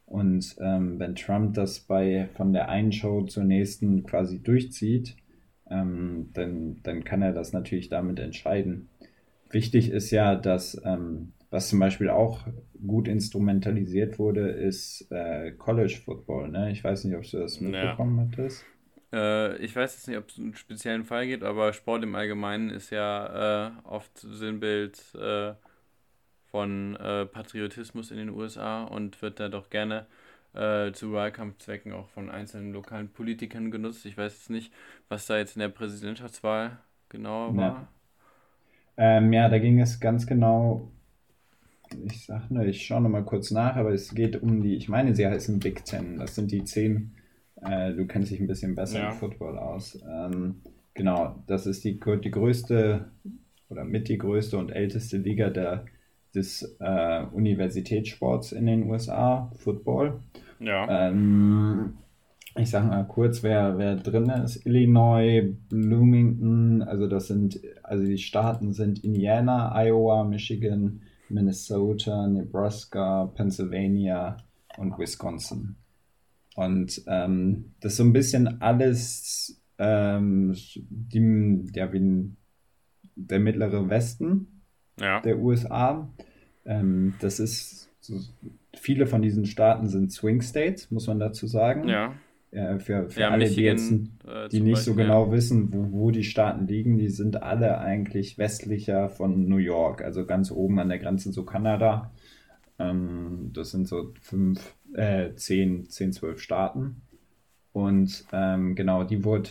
Und 0.05 0.57
ähm, 0.59 0.99
wenn 0.99 1.15
Trump 1.15 1.53
das 1.53 1.79
bei 1.79 2.27
von 2.35 2.51
der 2.51 2.67
einen 2.67 2.91
Show 2.91 3.23
zur 3.23 3.45
nächsten 3.45 4.03
quasi 4.03 4.43
durchzieht, 4.43 5.15
ähm, 5.69 6.31
dann, 6.33 6.81
dann 6.83 7.05
kann 7.05 7.21
er 7.21 7.31
das 7.31 7.53
natürlich 7.53 7.87
damit 7.87 8.19
entscheiden. 8.19 8.89
Wichtig 9.49 9.89
ist 9.89 10.11
ja, 10.11 10.35
dass 10.35 10.79
ähm, 10.83 11.31
was 11.49 11.69
zum 11.69 11.79
Beispiel 11.79 12.09
auch 12.09 12.45
gut 12.85 13.07
instrumentalisiert 13.07 14.19
wurde, 14.19 14.49
ist 14.49 15.07
äh, 15.11 15.51
College 15.51 15.97
Football. 16.03 16.49
Ne? 16.49 16.71
Ich 16.71 16.83
weiß 16.83 17.05
nicht, 17.05 17.15
ob 17.15 17.23
du 17.23 17.37
das 17.37 17.61
mitbekommen 17.61 18.17
ja. 18.17 18.27
hattest. 18.27 18.65
Äh, 19.13 19.57
ich 19.57 19.75
weiß 19.75 19.93
jetzt 19.95 20.07
nicht, 20.07 20.17
ob 20.17 20.29
es 20.29 20.39
einen 20.39 20.55
speziellen 20.55 21.05
Fall 21.05 21.27
geht, 21.27 21.43
aber 21.43 21.71
Sport 21.71 22.03
im 22.03 22.15
Allgemeinen 22.15 22.69
ist 22.69 22.89
ja 22.89 23.67
äh, 23.67 23.71
oft 23.83 24.17
Sinnbild 24.17 24.99
äh, 25.15 25.53
von 26.49 26.95
äh, 26.95 27.25
Patriotismus 27.25 28.11
in 28.11 28.17
den 28.17 28.29
USA 28.29 28.83
und 28.83 29.21
wird 29.21 29.39
da 29.39 29.49
doch 29.49 29.69
gerne 29.69 30.07
äh, 30.53 30.91
zu 30.91 31.13
Wahlkampfzwecken 31.13 31.93
auch 31.93 32.09
von 32.09 32.29
einzelnen 32.29 32.73
lokalen 32.73 33.09
Politikern 33.09 33.71
genutzt. 33.71 34.05
Ich 34.05 34.17
weiß 34.17 34.33
jetzt 34.33 34.49
nicht, 34.49 34.73
was 35.09 35.27
da 35.27 35.37
jetzt 35.37 35.55
in 35.55 35.61
der 35.61 35.69
Präsidentschaftswahl 35.69 36.77
genau 37.09 37.55
war. 37.55 37.87
Ja, 38.97 39.17
ähm, 39.17 39.31
ja 39.31 39.47
da 39.47 39.59
ging 39.59 39.79
es 39.79 39.99
ganz 39.99 40.25
genau 40.25 40.89
ich 42.07 42.25
sag 42.25 42.49
nur, 42.49 42.65
ich 42.65 42.85
schaue 42.85 43.01
nochmal 43.01 43.23
kurz 43.23 43.51
nach, 43.51 43.75
aber 43.75 43.93
es 43.93 44.15
geht 44.15 44.41
um 44.41 44.61
die, 44.61 44.75
ich 44.75 44.89
meine, 44.89 45.13
sie 45.13 45.27
heißen 45.27 45.59
Big 45.59 45.85
Ten. 45.85 46.17
Das 46.17 46.33
sind 46.33 46.51
die 46.51 46.63
zehn 46.63 47.11
äh, 47.69 47.93
du 47.93 48.05
kennst 48.05 48.31
dich 48.31 48.39
ein 48.39 48.47
bisschen 48.47 48.75
besser 48.75 48.99
ja. 48.99 49.11
im 49.11 49.17
Football 49.17 49.57
aus. 49.57 49.99
Ähm, 50.09 50.61
genau, 50.93 51.43
das 51.47 51.65
ist 51.65 51.83
die, 51.83 51.99
die 51.99 52.31
größte 52.31 53.11
oder 53.69 53.83
mit 53.85 54.07
die 54.07 54.17
größte 54.17 54.57
und 54.57 54.71
älteste 54.71 55.17
Liga 55.17 55.49
der, 55.49 55.85
des 56.35 56.77
äh, 56.79 57.23
Universitätssports 57.31 58.51
in 58.51 58.65
den 58.65 58.89
USA, 58.89 59.51
Football. 59.57 60.19
Ja. 60.59 61.07
Ähm, 61.09 61.95
ich 62.55 62.69
sage 62.69 62.87
mal 62.87 63.03
kurz, 63.03 63.41
wer, 63.41 63.77
wer 63.79 63.95
drin 63.95 64.29
ist. 64.29 64.65
Illinois, 64.65 65.55
Bloomington, 65.69 66.83
also 66.83 67.07
das 67.07 67.27
sind, 67.27 67.59
also 67.81 68.05
die 68.05 68.19
Staaten 68.19 68.73
sind 68.73 69.03
Indiana, 69.03 69.73
Iowa, 69.75 70.23
Michigan, 70.23 71.01
Minnesota, 71.29 72.27
Nebraska, 72.27 73.31
Pennsylvania 73.33 74.37
und 74.77 74.97
Wisconsin. 74.99 75.77
Und 76.55 77.01
ähm, 77.07 77.73
das 77.79 77.93
ist 77.93 77.97
so 77.97 78.03
ein 78.03 78.13
bisschen 78.13 78.61
alles 78.61 79.61
ähm, 79.79 80.55
die, 80.75 81.65
ja, 81.73 81.91
wie 81.91 82.29
der 83.15 83.39
mittlere 83.39 83.89
Westen 83.89 84.61
Ja. 84.99 85.19
der 85.21 85.39
USA. 85.39 86.07
Ähm, 86.65 87.15
das 87.19 87.39
ist, 87.39 87.89
so, 87.99 88.19
viele 88.75 89.07
von 89.07 89.21
diesen 89.21 89.45
Staaten 89.45 89.87
sind 89.87 90.11
Swing 90.11 90.41
States, 90.41 90.91
muss 90.91 91.07
man 91.07 91.19
dazu 91.19 91.47
sagen. 91.47 91.87
Ja. 91.87 92.13
Äh, 92.51 92.77
für 92.77 93.09
für 93.09 93.21
Ja, 93.21 93.29
alle, 93.31 93.49
die 93.49 93.61
jetzt 93.61 93.91
Michigan, 93.91 94.19
äh, 94.27 94.49
die 94.49 94.57
zum 94.57 94.65
nicht 94.67 94.77
so 94.81 94.91
Beispiel, 94.91 95.05
genau 95.05 95.31
wissen, 95.31 95.73
wo, 95.73 95.91
wo 95.91 96.11
die 96.11 96.23
Staaten 96.23 96.67
liegen, 96.67 96.97
die 96.99 97.09
sind 97.09 97.41
alle 97.41 97.79
eigentlich 97.79 98.37
westlicher 98.37 99.09
von 99.09 99.47
New 99.47 99.57
York, 99.57 100.03
also 100.03 100.25
ganz 100.25 100.51
oben 100.51 100.77
an 100.79 100.89
der 100.89 100.99
Grenze 100.99 101.31
zu 101.31 101.45
Kanada. 101.45 102.11
Ähm, 102.79 103.49
das 103.53 103.71
sind 103.71 103.87
so 103.87 104.13
fünf, 104.21 104.75
äh, 104.93 105.33
zehn, 105.35 105.89
zehn, 105.89 106.11
zwölf 106.11 106.39
Staaten. 106.39 107.01
Und 107.71 108.25
ähm, 108.31 108.75
genau, 108.75 109.03
die 109.03 109.23
wurde 109.23 109.49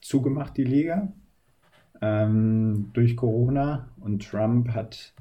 zugemacht, 0.00 0.56
die 0.56 0.64
Liga, 0.64 1.12
ähm, 2.00 2.90
durch 2.92 3.16
Corona. 3.16 3.88
Und 4.00 4.28
Trump 4.28 4.70
hat, 4.70 5.12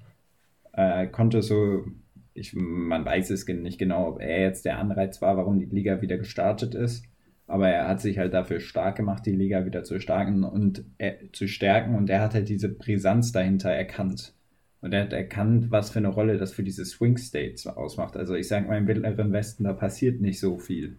äh, 0.73 1.07
konnte 1.07 1.41
so, 1.41 1.85
ich, 2.33 2.53
man 2.55 3.05
weiß 3.05 3.31
es 3.31 3.47
nicht 3.47 3.79
genau, 3.79 4.09
ob 4.09 4.21
er 4.21 4.41
jetzt 4.41 4.65
der 4.65 4.77
Anreiz 4.77 5.21
war, 5.21 5.37
warum 5.37 5.59
die 5.59 5.65
Liga 5.65 6.01
wieder 6.01 6.17
gestartet 6.17 6.75
ist. 6.75 7.05
Aber 7.47 7.67
er 7.67 7.87
hat 7.87 7.99
sich 7.99 8.19
halt 8.19 8.33
dafür 8.33 8.59
stark 8.59 8.95
gemacht, 8.97 9.25
die 9.25 9.31
Liga 9.31 9.65
wieder 9.65 9.83
zu 9.83 9.99
stärken 9.99 10.43
und 10.43 10.85
äh, 10.99 11.15
zu 11.33 11.47
stärken. 11.47 11.95
Und 11.95 12.09
er 12.09 12.21
hat 12.21 12.35
halt 12.35 12.47
diese 12.47 12.69
Brisanz 12.69 13.31
dahinter 13.31 13.71
erkannt. 13.71 14.35
Und 14.81 14.93
er 14.93 15.03
hat 15.03 15.13
erkannt, 15.13 15.71
was 15.71 15.89
für 15.89 15.99
eine 15.99 16.07
Rolle 16.07 16.37
das 16.37 16.53
für 16.53 16.63
diese 16.63 16.85
Swing 16.85 17.17
States 17.17 17.67
ausmacht. 17.67 18.15
Also 18.15 18.35
ich 18.35 18.47
sage 18.47 18.67
mal, 18.67 18.77
im 18.77 18.85
Mittleren 18.85 19.33
Westen, 19.33 19.65
da 19.65 19.73
passiert 19.73 20.21
nicht 20.21 20.39
so 20.39 20.57
viel. 20.57 20.97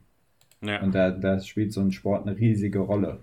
Ja. 0.63 0.83
Und 0.83 0.95
da, 0.95 1.11
da 1.11 1.41
spielt 1.41 1.73
so 1.73 1.81
ein 1.81 1.93
Sport 1.93 2.27
eine 2.27 2.37
riesige 2.37 2.81
Rolle. 2.81 3.23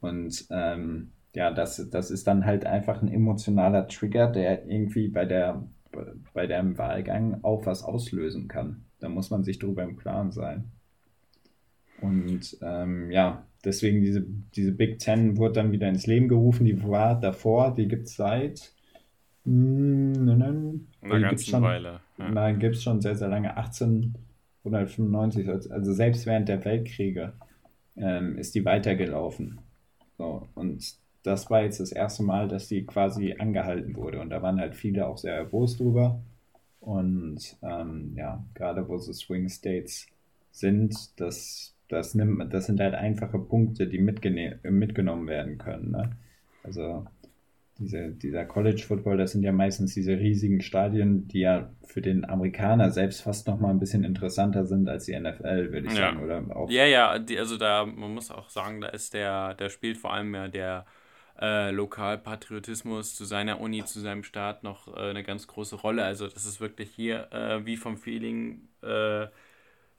Und 0.00 0.46
ähm, 0.50 1.10
ja, 1.34 1.50
das, 1.50 1.90
das 1.90 2.10
ist 2.10 2.26
dann 2.26 2.46
halt 2.46 2.64
einfach 2.64 3.02
ein 3.02 3.08
emotionaler 3.08 3.88
Trigger, 3.88 4.28
der 4.30 4.66
irgendwie 4.66 5.08
bei 5.08 5.26
der 5.26 5.62
bei 6.32 6.46
dem 6.46 6.76
Wahlgang 6.78 7.38
auch 7.42 7.66
was 7.66 7.82
auslösen 7.82 8.48
kann. 8.48 8.84
Da 8.98 9.08
muss 9.08 9.30
man 9.30 9.44
sich 9.44 9.58
drüber 9.58 9.82
im 9.82 9.96
Klaren 9.96 10.32
sein. 10.32 10.64
Und 12.00 12.56
ähm, 12.62 13.10
ja, 13.10 13.46
deswegen 13.64 14.00
diese, 14.00 14.26
diese 14.56 14.72
Big 14.72 14.98
Ten 14.98 15.36
wurde 15.36 15.54
dann 15.54 15.72
wieder 15.72 15.88
ins 15.88 16.06
Leben 16.06 16.28
gerufen. 16.28 16.66
Die 16.66 16.82
war 16.82 17.18
davor, 17.18 17.74
die 17.74 17.88
gibt 17.88 18.06
es 18.06 18.16
seit 18.16 18.72
mm, 19.44 20.12
ne, 20.12 20.36
ne, 20.36 20.46
Eine 20.46 20.80
die 21.02 21.08
ganze 21.08 21.28
gibt's 21.28 21.46
schon, 21.46 21.62
Weile. 21.62 22.00
Ja. 22.18 22.28
Nein, 22.28 22.58
gibt 22.58 22.76
es 22.76 22.82
schon 22.82 23.00
sehr, 23.00 23.14
sehr 23.14 23.28
lange. 23.28 23.56
1895, 23.56 25.48
also 25.70 25.92
selbst 25.92 26.26
während 26.26 26.48
der 26.48 26.64
Weltkriege 26.64 27.32
ähm, 27.96 28.38
ist 28.38 28.54
die 28.54 28.64
weitergelaufen. 28.64 29.60
So, 30.18 30.46
und 30.54 30.94
das 31.22 31.50
war 31.50 31.62
jetzt 31.62 31.80
das 31.80 31.90
erste 31.90 32.22
Mal, 32.22 32.48
dass 32.48 32.68
die 32.68 32.84
quasi 32.84 33.34
angehalten 33.38 33.96
wurde. 33.96 34.20
Und 34.20 34.30
da 34.30 34.42
waren 34.42 34.60
halt 34.60 34.74
viele 34.74 35.06
auch 35.06 35.18
sehr 35.18 35.34
erbost 35.34 35.80
drüber. 35.80 36.20
Und 36.80 37.56
ähm, 37.62 38.12
ja, 38.14 38.44
gerade 38.54 38.86
wo 38.88 38.98
so 38.98 39.12
Swing 39.12 39.48
States 39.48 40.06
sind, 40.52 41.18
das, 41.18 41.74
das, 41.88 42.14
nimmt, 42.14 42.52
das 42.52 42.66
sind 42.66 42.78
halt 42.78 42.94
einfache 42.94 43.38
Punkte, 43.38 43.86
die 43.86 43.98
mitgenommen 43.98 45.26
werden 45.26 45.56
können. 45.56 45.92
Ne? 45.92 46.10
Also 46.62 47.06
diese, 47.78 48.10
dieser 48.10 48.44
College 48.44 48.82
Football, 48.86 49.16
das 49.16 49.32
sind 49.32 49.42
ja 49.42 49.52
meistens 49.52 49.94
diese 49.94 50.12
riesigen 50.18 50.60
Stadien, 50.60 51.26
die 51.28 51.40
ja 51.40 51.70
für 51.84 52.00
den 52.00 52.24
Amerikaner 52.24 52.90
selbst 52.90 53.22
fast 53.22 53.46
noch 53.48 53.58
mal 53.58 53.70
ein 53.70 53.80
bisschen 53.80 54.04
interessanter 54.04 54.64
sind 54.64 54.88
als 54.88 55.06
die 55.06 55.12
NFL, 55.12 55.72
würde 55.72 55.86
ich 55.88 55.94
Ja. 55.94 56.12
sagen. 56.12 56.22
Oder 56.22 56.56
auch, 56.56 56.70
Ja, 56.70 56.84
ja, 56.86 57.18
die, 57.18 57.38
also 57.38 57.56
da, 57.56 57.84
man 57.84 58.14
muss 58.14 58.30
auch 58.30 58.48
sagen, 58.48 58.80
da 58.80 58.88
ist 58.88 59.14
der, 59.14 59.54
der 59.54 59.70
spielt 59.70 59.98
vor 59.98 60.12
allem 60.12 60.34
ja 60.34 60.48
der 60.48 60.86
äh, 61.40 61.70
Lokalpatriotismus 61.72 63.16
zu 63.16 63.24
seiner 63.24 63.60
Uni, 63.60 63.84
zu 63.84 64.00
seinem 64.00 64.22
Staat 64.22 64.62
noch 64.62 64.88
äh, 64.96 65.10
eine 65.10 65.24
ganz 65.24 65.46
große 65.48 65.76
Rolle. 65.76 66.04
Also 66.04 66.28
das 66.28 66.46
ist 66.46 66.60
wirklich 66.60 66.90
hier 66.90 67.32
äh, 67.32 67.66
wie 67.66 67.76
vom 67.76 67.96
Feeling 67.96 68.68
äh, 68.82 69.26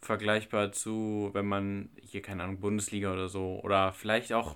vergleichbar 0.02 0.72
zu, 0.72 1.30
wenn 1.34 1.46
man 1.48 1.90
hier, 2.02 2.22
keine 2.22 2.44
Ahnung, 2.44 2.60
Bundesliga 2.60 3.12
oder 3.14 3.28
so, 3.28 3.60
oder 3.64 3.92
vielleicht 3.94 4.34
auch 4.34 4.56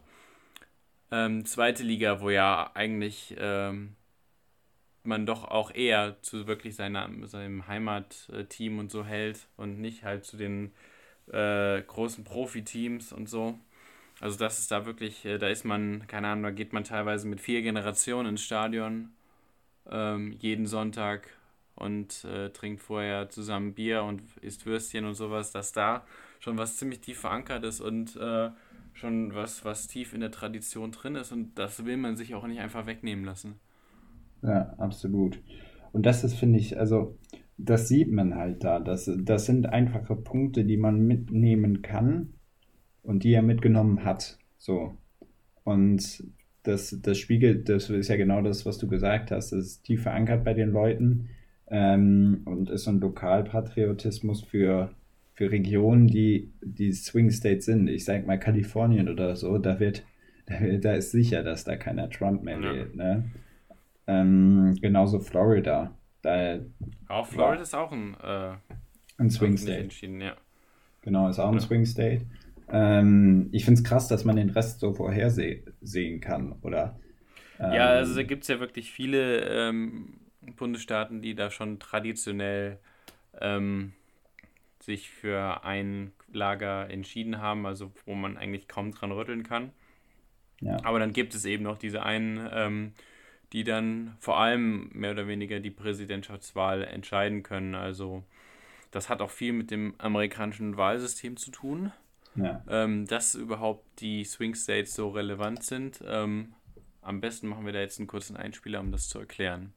ähm, 1.11 1.45
zweite 1.45 1.83
Liga, 1.83 2.21
wo 2.21 2.29
ja 2.29 2.71
eigentlich 2.73 3.35
ähm, 3.37 3.95
man 5.03 5.25
doch 5.25 5.45
auch 5.45 5.73
eher 5.73 6.21
zu 6.21 6.47
wirklich 6.47 6.75
seiner, 6.75 7.09
seinem 7.27 7.67
Heimatteam 7.67 8.79
und 8.79 8.91
so 8.91 9.05
hält 9.05 9.47
und 9.57 9.79
nicht 9.79 10.03
halt 10.03 10.25
zu 10.25 10.37
den 10.37 10.71
äh, 11.31 11.81
großen 11.81 12.23
Profiteams 12.23 13.11
und 13.13 13.29
so. 13.29 13.59
Also 14.19 14.37
das 14.37 14.59
ist 14.59 14.71
da 14.71 14.85
wirklich, 14.85 15.25
äh, 15.25 15.37
da 15.37 15.47
ist 15.47 15.65
man, 15.65 16.05
keine 16.07 16.27
Ahnung, 16.29 16.43
da 16.43 16.51
geht 16.51 16.73
man 16.73 16.83
teilweise 16.83 17.27
mit 17.27 17.41
vier 17.41 17.61
Generationen 17.61 18.29
ins 18.29 18.43
Stadion 18.43 19.11
ähm, 19.89 20.33
jeden 20.39 20.67
Sonntag 20.67 21.29
und 21.75 22.25
äh, 22.25 22.49
trinkt 22.49 22.81
vorher 22.81 23.29
zusammen 23.29 23.73
Bier 23.73 24.03
und 24.03 24.21
isst 24.41 24.65
Würstchen 24.65 25.05
und 25.05 25.15
sowas, 25.15 25.51
dass 25.51 25.71
da 25.71 26.05
schon 26.39 26.57
was 26.57 26.77
ziemlich 26.77 27.01
tief 27.01 27.19
verankert 27.21 27.63
ist 27.63 27.81
und 27.81 28.15
äh, 28.17 28.49
schon 28.99 29.33
was, 29.33 29.65
was 29.65 29.87
tief 29.87 30.13
in 30.13 30.19
der 30.19 30.31
Tradition 30.31 30.91
drin 30.91 31.15
ist 31.15 31.31
und 31.31 31.57
das 31.57 31.85
will 31.85 31.97
man 31.97 32.15
sich 32.15 32.35
auch 32.35 32.45
nicht 32.45 32.59
einfach 32.59 32.85
wegnehmen 32.85 33.25
lassen. 33.25 33.55
Ja, 34.41 34.73
absolut. 34.77 35.41
Und 35.91 36.05
das 36.05 36.23
ist, 36.23 36.35
finde 36.35 36.59
ich, 36.59 36.77
also 36.77 37.17
das 37.57 37.87
sieht 37.87 38.11
man 38.11 38.35
halt 38.35 38.63
da. 38.63 38.79
Das, 38.79 39.11
das 39.17 39.45
sind 39.45 39.67
einfache 39.67 40.15
Punkte, 40.15 40.63
die 40.63 40.77
man 40.77 41.05
mitnehmen 41.05 41.81
kann 41.81 42.33
und 43.03 43.23
die 43.23 43.33
er 43.33 43.41
mitgenommen 43.41 44.05
hat. 44.05 44.37
So. 44.57 44.95
Und 45.63 46.23
das, 46.63 46.97
das 47.01 47.17
spiegelt, 47.17 47.69
das 47.69 47.89
ist 47.89 48.07
ja 48.07 48.17
genau 48.17 48.41
das, 48.41 48.65
was 48.65 48.77
du 48.77 48.87
gesagt 48.87 49.31
hast. 49.31 49.51
Das 49.51 49.59
ist 49.59 49.83
tief 49.83 50.03
verankert 50.03 50.43
bei 50.43 50.53
den 50.53 50.71
Leuten 50.71 51.29
ähm, 51.67 52.41
und 52.45 52.69
ist 52.69 52.83
so 52.83 52.91
ein 52.91 52.99
Lokalpatriotismus 52.99 54.41
für, 54.43 54.91
für 55.39 55.51
Regionen, 55.51 56.08
die, 56.08 56.51
die 56.62 56.91
Swing 56.93 57.31
States 57.31 57.65
sind. 57.65 57.88
Ich 57.89 58.05
sag 58.05 58.27
mal 58.27 58.39
Kalifornien 58.39 59.10
oder 59.10 59.38
so, 59.38 59.58
da 59.58 59.79
wird, 59.79 60.03
da, 60.48 60.60
wird- 60.62 60.86
da 60.86 60.93
ist 60.96 61.12
sicher, 61.12 61.43
dass 61.43 61.63
da 61.63 61.77
keiner 61.77 62.10
Trump 62.12 62.43
mehr 62.43 62.62
Ja. 62.62 62.62
wählt. 62.62 62.96
Ne? 62.96 63.31
Ähm, 64.08 64.75
genauso 64.81 65.19
Florida. 65.19 65.98
Da 66.22 66.60
Auch 67.08 67.27
Florida 67.27 67.63
ist 67.63 67.74
auch 67.75 67.91
ein, 67.91 68.15
äh, 68.22 68.55
ein 69.19 69.29
Swing 69.29 69.58
State. 69.58 69.81
entschieden, 69.81 70.22
ja. 70.22 70.38
Genau, 71.01 71.29
ist 71.29 71.39
auch 71.39 71.51
ein 71.51 71.60
Ja. 71.60 71.60
Swing 71.60 71.86
State. 71.86 72.25
Ähm, 72.72 73.50
ich 73.51 73.65
finde 73.65 73.79
es 73.81 73.84
krass, 73.84 74.08
dass 74.08 74.25
man 74.25 74.36
den 74.36 74.50
Rest 74.50 74.79
so 74.79 74.93
vorhersehen 74.93 76.19
kann, 76.22 76.53
oder? 76.62 77.00
Ja, 77.67 77.89
Ähm, 77.89 77.91
also 77.91 78.15
da 78.15 78.24
gibt 78.24 78.43
es 78.43 78.48
ja 78.48 78.60
wirklich 78.60 78.91
viele 78.91 79.41
ähm, 79.69 80.19
Bundesstaaten, 80.55 81.22
die 81.22 81.36
da 81.36 81.51
schon 81.51 81.79
traditionell 81.79 82.79
ähm, 83.41 83.93
sich 84.89 85.10
für 85.10 85.63
ein 85.63 86.12
Lager 86.31 86.89
entschieden 86.89 87.39
haben, 87.39 87.65
also 87.65 87.91
wo 88.05 88.15
man 88.15 88.38
eigentlich 88.38 88.67
kaum 88.67 88.91
dran 88.91 89.12
rütteln 89.12 89.43
kann. 89.43 89.72
Ja. 90.62 90.77
Aber 90.84 91.00
dann 91.00 91.13
gibt 91.13 91.36
es 91.36 91.46
eben 91.46 91.63
noch 91.63 91.77
diese 91.77 92.03
einen, 92.03 92.50
ähm, 92.51 92.93
die 93.53 93.63
dann 93.63 94.15
vor 94.19 94.39
allem 94.39 94.89
mehr 94.93 95.12
oder 95.12 95.27
weniger 95.27 95.60
die 95.60 95.72
Präsidentschaftswahl 95.72 96.84
entscheiden 96.84 97.43
können. 97.43 97.75
Also 97.75 98.24
das 98.91 99.10
hat 99.10 99.22
auch 99.22 99.29
viel 99.29 99.53
mit 99.53 99.72
dem 99.72 99.96
amerikanischen 99.98 100.77
Wahlsystem 100.77 101.38
zu 101.38 101.51
tun 101.51 101.91
ja. 102.36 102.63
ähm, 102.67 103.05
dass 103.05 103.36
überhaupt 103.36 104.01
die 104.01 104.24
Swing 104.24 104.55
States 104.55 104.93
so 104.93 105.10
relevant 105.10 105.63
sind. 105.63 106.03
Ähm, 106.05 106.53
am 107.01 107.22
besten 107.22 107.48
machen 107.48 107.65
wir 107.65 107.74
da 107.74 107.79
jetzt 107.79 108.00
einen 108.00 108.08
kurzen 108.08 108.38
Einspieler, 108.38 108.79
um 108.79 108.91
das 108.91 109.08
zu 109.08 109.19
erklären. 109.19 109.74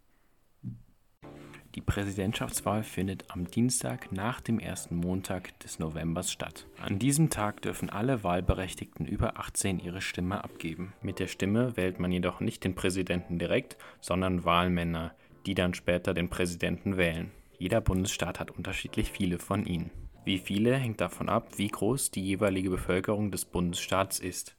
Die 1.74 1.80
Präsidentschaftswahl 1.80 2.82
findet 2.82 3.24
am 3.30 3.46
Dienstag 3.46 4.12
nach 4.12 4.42
dem 4.42 4.58
ersten 4.58 4.94
Montag 4.96 5.58
des 5.60 5.78
Novembers 5.78 6.30
statt. 6.30 6.66
An 6.78 6.98
diesem 6.98 7.30
Tag 7.30 7.62
dürfen 7.62 7.88
alle 7.88 8.22
Wahlberechtigten 8.22 9.06
über 9.06 9.38
18 9.38 9.80
ihre 9.80 10.02
Stimme 10.02 10.44
abgeben. 10.44 10.92
Mit 11.00 11.18
der 11.18 11.28
Stimme 11.28 11.74
wählt 11.74 11.98
man 11.98 12.12
jedoch 12.12 12.40
nicht 12.40 12.64
den 12.64 12.74
Präsidenten 12.74 13.38
direkt, 13.38 13.78
sondern 14.00 14.44
Wahlmänner, 14.44 15.14
die 15.46 15.54
dann 15.54 15.72
später 15.72 16.12
den 16.12 16.28
Präsidenten 16.28 16.98
wählen. 16.98 17.30
Jeder 17.58 17.80
Bundesstaat 17.80 18.38
hat 18.38 18.50
unterschiedlich 18.50 19.10
viele 19.10 19.38
von 19.38 19.64
ihnen. 19.64 19.90
Wie 20.26 20.38
viele 20.38 20.76
hängt 20.76 21.00
davon 21.00 21.30
ab, 21.30 21.56
wie 21.56 21.68
groß 21.68 22.10
die 22.10 22.22
jeweilige 22.22 22.68
Bevölkerung 22.68 23.30
des 23.30 23.46
Bundesstaats 23.46 24.20
ist. 24.20 24.56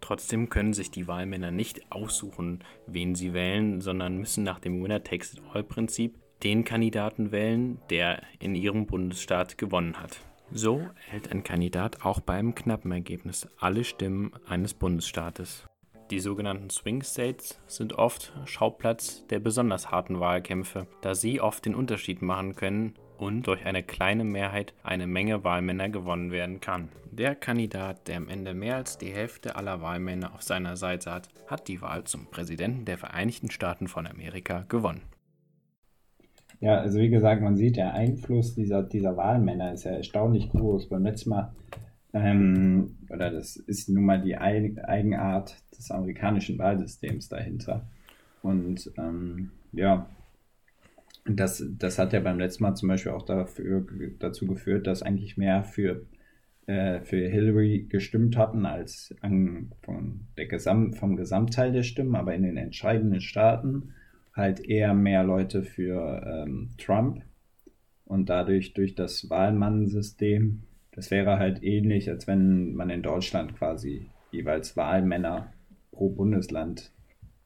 Trotzdem 0.00 0.48
können 0.48 0.72
sich 0.72 0.90
die 0.90 1.06
Wahlmänner 1.06 1.50
nicht 1.50 1.92
aussuchen, 1.92 2.64
wen 2.86 3.14
sie 3.14 3.34
wählen, 3.34 3.80
sondern 3.80 4.16
müssen 4.16 4.44
nach 4.44 4.58
dem 4.58 4.82
Winner-Takes-it-all-Prinzip 4.82 6.21
den 6.42 6.64
Kandidaten 6.64 7.32
wählen, 7.32 7.78
der 7.90 8.22
in 8.38 8.54
ihrem 8.54 8.86
Bundesstaat 8.86 9.58
gewonnen 9.58 10.00
hat. 10.00 10.20
So 10.50 10.82
erhält 11.06 11.32
ein 11.32 11.44
Kandidat 11.44 12.04
auch 12.04 12.20
bei 12.20 12.34
einem 12.34 12.54
knappen 12.54 12.92
Ergebnis 12.92 13.48
alle 13.58 13.84
Stimmen 13.84 14.32
eines 14.46 14.74
Bundesstaates. 14.74 15.66
Die 16.10 16.20
sogenannten 16.20 16.68
Swing 16.68 17.02
States 17.02 17.58
sind 17.66 17.94
oft 17.94 18.34
Schauplatz 18.44 19.26
der 19.28 19.38
besonders 19.38 19.90
harten 19.90 20.20
Wahlkämpfe, 20.20 20.86
da 21.00 21.14
sie 21.14 21.40
oft 21.40 21.64
den 21.64 21.74
Unterschied 21.74 22.20
machen 22.20 22.54
können, 22.54 22.94
und 23.16 23.46
durch 23.46 23.64
eine 23.64 23.84
kleine 23.84 24.24
Mehrheit 24.24 24.74
eine 24.82 25.06
Menge 25.06 25.44
Wahlmänner 25.44 25.88
gewonnen 25.88 26.32
werden 26.32 26.60
kann. 26.60 26.88
Der 27.12 27.36
Kandidat, 27.36 28.08
der 28.08 28.16
am 28.16 28.28
Ende 28.28 28.52
mehr 28.52 28.76
als 28.76 28.98
die 28.98 29.12
Hälfte 29.12 29.54
aller 29.54 29.80
Wahlmänner 29.80 30.34
auf 30.34 30.42
seiner 30.42 30.76
Seite 30.76 31.12
hat, 31.12 31.28
hat 31.46 31.68
die 31.68 31.80
Wahl 31.80 32.04
zum 32.04 32.26
Präsidenten 32.26 32.84
der 32.84 32.98
Vereinigten 32.98 33.50
Staaten 33.50 33.86
von 33.86 34.08
Amerika 34.08 34.64
gewonnen. 34.68 35.11
Ja, 36.62 36.78
also 36.80 37.00
wie 37.00 37.10
gesagt, 37.10 37.42
man 37.42 37.56
sieht, 37.56 37.76
der 37.76 37.92
Einfluss 37.92 38.54
dieser, 38.54 38.84
dieser 38.84 39.16
Wahlmänner 39.16 39.72
ist 39.72 39.82
ja 39.82 39.90
erstaunlich 39.90 40.48
groß. 40.48 40.88
Beim 40.88 41.02
letzten 41.02 41.30
Mal, 41.30 41.52
ähm, 42.12 42.98
oder 43.10 43.32
das 43.32 43.56
ist 43.56 43.88
nun 43.88 44.04
mal 44.04 44.22
die 44.22 44.38
Eigenart 44.38 45.56
des 45.76 45.90
amerikanischen 45.90 46.58
Wahlsystems 46.58 47.28
dahinter. 47.28 47.84
Und 48.44 48.92
ähm, 48.96 49.50
ja, 49.72 50.06
das, 51.24 51.64
das 51.78 51.98
hat 51.98 52.12
ja 52.12 52.20
beim 52.20 52.38
letzten 52.38 52.62
Mal 52.62 52.76
zum 52.76 52.90
Beispiel 52.90 53.10
auch 53.10 53.26
dafür, 53.26 53.84
dazu 54.20 54.46
geführt, 54.46 54.86
dass 54.86 55.02
eigentlich 55.02 55.36
mehr 55.36 55.64
für, 55.64 56.06
äh, 56.66 57.00
für 57.00 57.28
Hillary 57.28 57.88
gestimmt 57.88 58.36
hatten 58.36 58.66
als 58.66 59.12
an, 59.20 59.72
von 59.82 60.28
der 60.36 60.46
Gesamt, 60.46 60.96
vom 60.96 61.16
Gesamtteil 61.16 61.72
der 61.72 61.82
Stimmen, 61.82 62.14
aber 62.14 62.36
in 62.36 62.44
den 62.44 62.56
entscheidenden 62.56 63.20
Staaten 63.20 63.94
halt 64.34 64.60
eher 64.60 64.94
mehr 64.94 65.24
Leute 65.24 65.62
für 65.62 66.22
ähm, 66.26 66.70
Trump 66.78 67.22
und 68.04 68.28
dadurch 68.28 68.74
durch 68.74 68.94
das 68.94 69.28
Wahlmannsystem, 69.30 70.62
das 70.92 71.10
wäre 71.10 71.38
halt 71.38 71.62
ähnlich, 71.62 72.10
als 72.10 72.26
wenn 72.26 72.74
man 72.74 72.90
in 72.90 73.02
Deutschland 73.02 73.56
quasi 73.56 74.10
jeweils 74.30 74.76
Wahlmänner 74.76 75.52
pro 75.90 76.08
Bundesland 76.08 76.92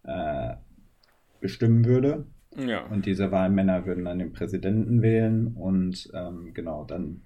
äh, 0.04 0.54
bestimmen 1.40 1.84
würde. 1.84 2.26
Ja. 2.56 2.86
Und 2.86 3.06
diese 3.06 3.30
Wahlmänner 3.30 3.84
würden 3.84 4.04
dann 4.04 4.18
den 4.18 4.32
Präsidenten 4.32 5.02
wählen 5.02 5.48
und 5.48 6.10
ähm, 6.14 6.54
genau, 6.54 6.84
dann 6.84 7.22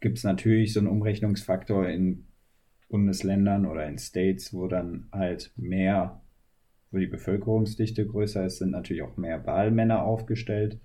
gibt 0.00 0.18
es 0.18 0.24
natürlich 0.24 0.72
so 0.72 0.80
einen 0.80 0.88
Umrechnungsfaktor 0.88 1.88
in 1.88 2.26
Bundesländern 2.88 3.66
oder 3.66 3.86
in 3.86 3.98
States, 3.98 4.52
wo 4.52 4.66
dann 4.66 5.06
halt 5.12 5.52
mehr 5.56 6.21
wo 6.92 6.98
die 6.98 7.06
Bevölkerungsdichte 7.06 8.06
größer 8.06 8.46
ist, 8.46 8.58
sind 8.58 8.70
natürlich 8.70 9.02
auch 9.02 9.16
mehr 9.16 9.44
Wahlmänner 9.46 10.02
aufgestellt. 10.02 10.78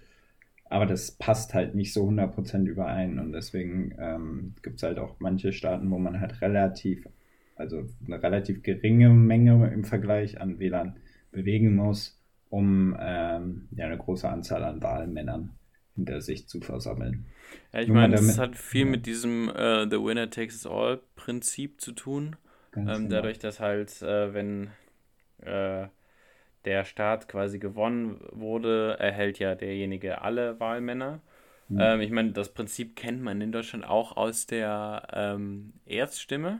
Aber 0.69 0.85
das 0.85 1.11
passt 1.11 1.53
halt 1.53 1.75
nicht 1.75 1.93
so 1.93 2.07
100% 2.07 2.65
überein. 2.65 3.19
Und 3.19 3.33
deswegen 3.33 3.93
ähm, 3.99 4.55
gibt 4.63 4.77
es 4.77 4.83
halt 4.83 4.99
auch 4.99 5.19
manche 5.19 5.53
Staaten, 5.53 5.89
wo 5.91 5.97
man 5.97 6.19
halt 6.19 6.41
relativ, 6.41 7.07
also 7.55 7.85
eine 8.05 8.21
relativ 8.21 8.63
geringe 8.63 9.09
Menge 9.09 9.71
im 9.71 9.83
Vergleich 9.83 10.41
an 10.41 10.59
Wählern 10.59 10.97
bewegen 11.31 11.75
muss, 11.75 12.21
um 12.49 12.97
ähm, 12.99 13.67
ja, 13.75 13.85
eine 13.85 13.97
große 13.97 14.27
Anzahl 14.27 14.63
an 14.63 14.81
Wahlmännern 14.81 15.51
hinter 15.95 16.21
sich 16.21 16.47
zu 16.47 16.61
versammeln. 16.61 17.25
Ja, 17.73 17.81
ich 17.81 17.89
meine, 17.89 18.15
das 18.15 18.37
hat 18.37 18.55
viel 18.55 18.85
ja. 18.85 18.91
mit 18.91 19.05
diesem 19.05 19.49
uh, 19.49 19.89
The 19.89 19.97
Winner 19.97 20.29
Takes 20.29 20.65
It 20.65 20.71
All 20.71 21.01
Prinzip 21.15 21.81
zu 21.81 21.91
tun. 21.91 22.35
Ähm, 22.75 22.85
genau. 22.85 23.09
Dadurch, 23.09 23.39
dass 23.39 23.59
halt, 23.59 24.01
äh, 24.01 24.33
wenn 24.33 24.69
äh, 25.41 25.87
der 26.65 26.85
Staat 26.85 27.27
quasi 27.27 27.59
gewonnen 27.59 28.19
wurde, 28.31 28.97
erhält 28.99 29.39
ja 29.39 29.55
derjenige 29.55 30.21
alle 30.21 30.59
Wahlmänner. 30.59 31.21
Mhm. 31.69 31.79
Ähm, 31.79 32.01
ich 32.01 32.11
meine, 32.11 32.31
das 32.31 32.53
Prinzip 32.53 32.95
kennt 32.95 33.21
man 33.21 33.41
in 33.41 33.51
Deutschland 33.51 33.85
auch 33.85 34.15
aus 34.17 34.47
der 34.47 35.07
ähm, 35.13 35.73
Erststimme 35.85 36.59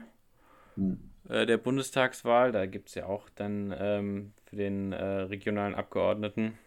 mhm. 0.76 0.98
äh, 1.28 1.46
der 1.46 1.58
Bundestagswahl. 1.58 2.52
Da 2.52 2.66
gibt 2.66 2.88
es 2.88 2.94
ja 2.94 3.06
auch 3.06 3.28
dann 3.34 3.74
ähm, 3.78 4.32
für 4.46 4.56
den 4.56 4.92
äh, 4.92 5.04
regionalen 5.04 5.74
Abgeordneten, 5.74 6.58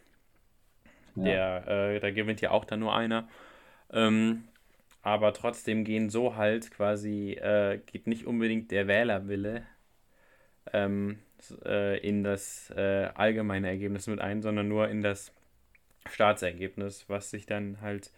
ja. 1.15 1.60
der, 1.60 1.67
äh, 1.67 2.00
da 2.00 2.12
gewinnt 2.12 2.41
ja 2.41 2.52
auch 2.52 2.65
dann 2.65 2.80
nur 2.80 2.96
einer. 2.96 3.28
Ähm, 3.91 4.44
aber 5.04 5.34
trotzdem 5.34 5.84
gehen 5.84 6.10
so 6.10 6.36
halt 6.36 6.72
quasi, 6.72 7.34
äh, 7.34 7.80
geht 7.86 8.06
nicht 8.06 8.26
unbedingt 8.26 8.72
der 8.72 8.88
Wählerwille 8.88 9.63
ähm, 10.74 11.20
äh, 11.65 11.97
in 11.99 12.23
das 12.23 12.71
äh, 12.75 13.10
allgemeine 13.15 13.67
Ergebnis 13.67 14.08
mit 14.08 14.19
ein, 14.19 14.41
sondern 14.41 14.67
nur 14.67 14.89
in 14.89 15.01
das 15.01 15.34
Staatsergebnis, 16.10 17.06
was 17.08 17.30
sich 17.30 17.45
dann 17.45 17.82
halt 17.82 18.12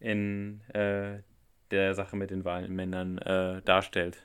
in 0.00 0.60
äh, 0.74 1.18
der 1.70 1.94
Sache 1.94 2.16
mit 2.16 2.30
den 2.30 2.44
Wahlmännern 2.44 3.18
äh, 3.18 3.62
darstellt. 3.62 4.22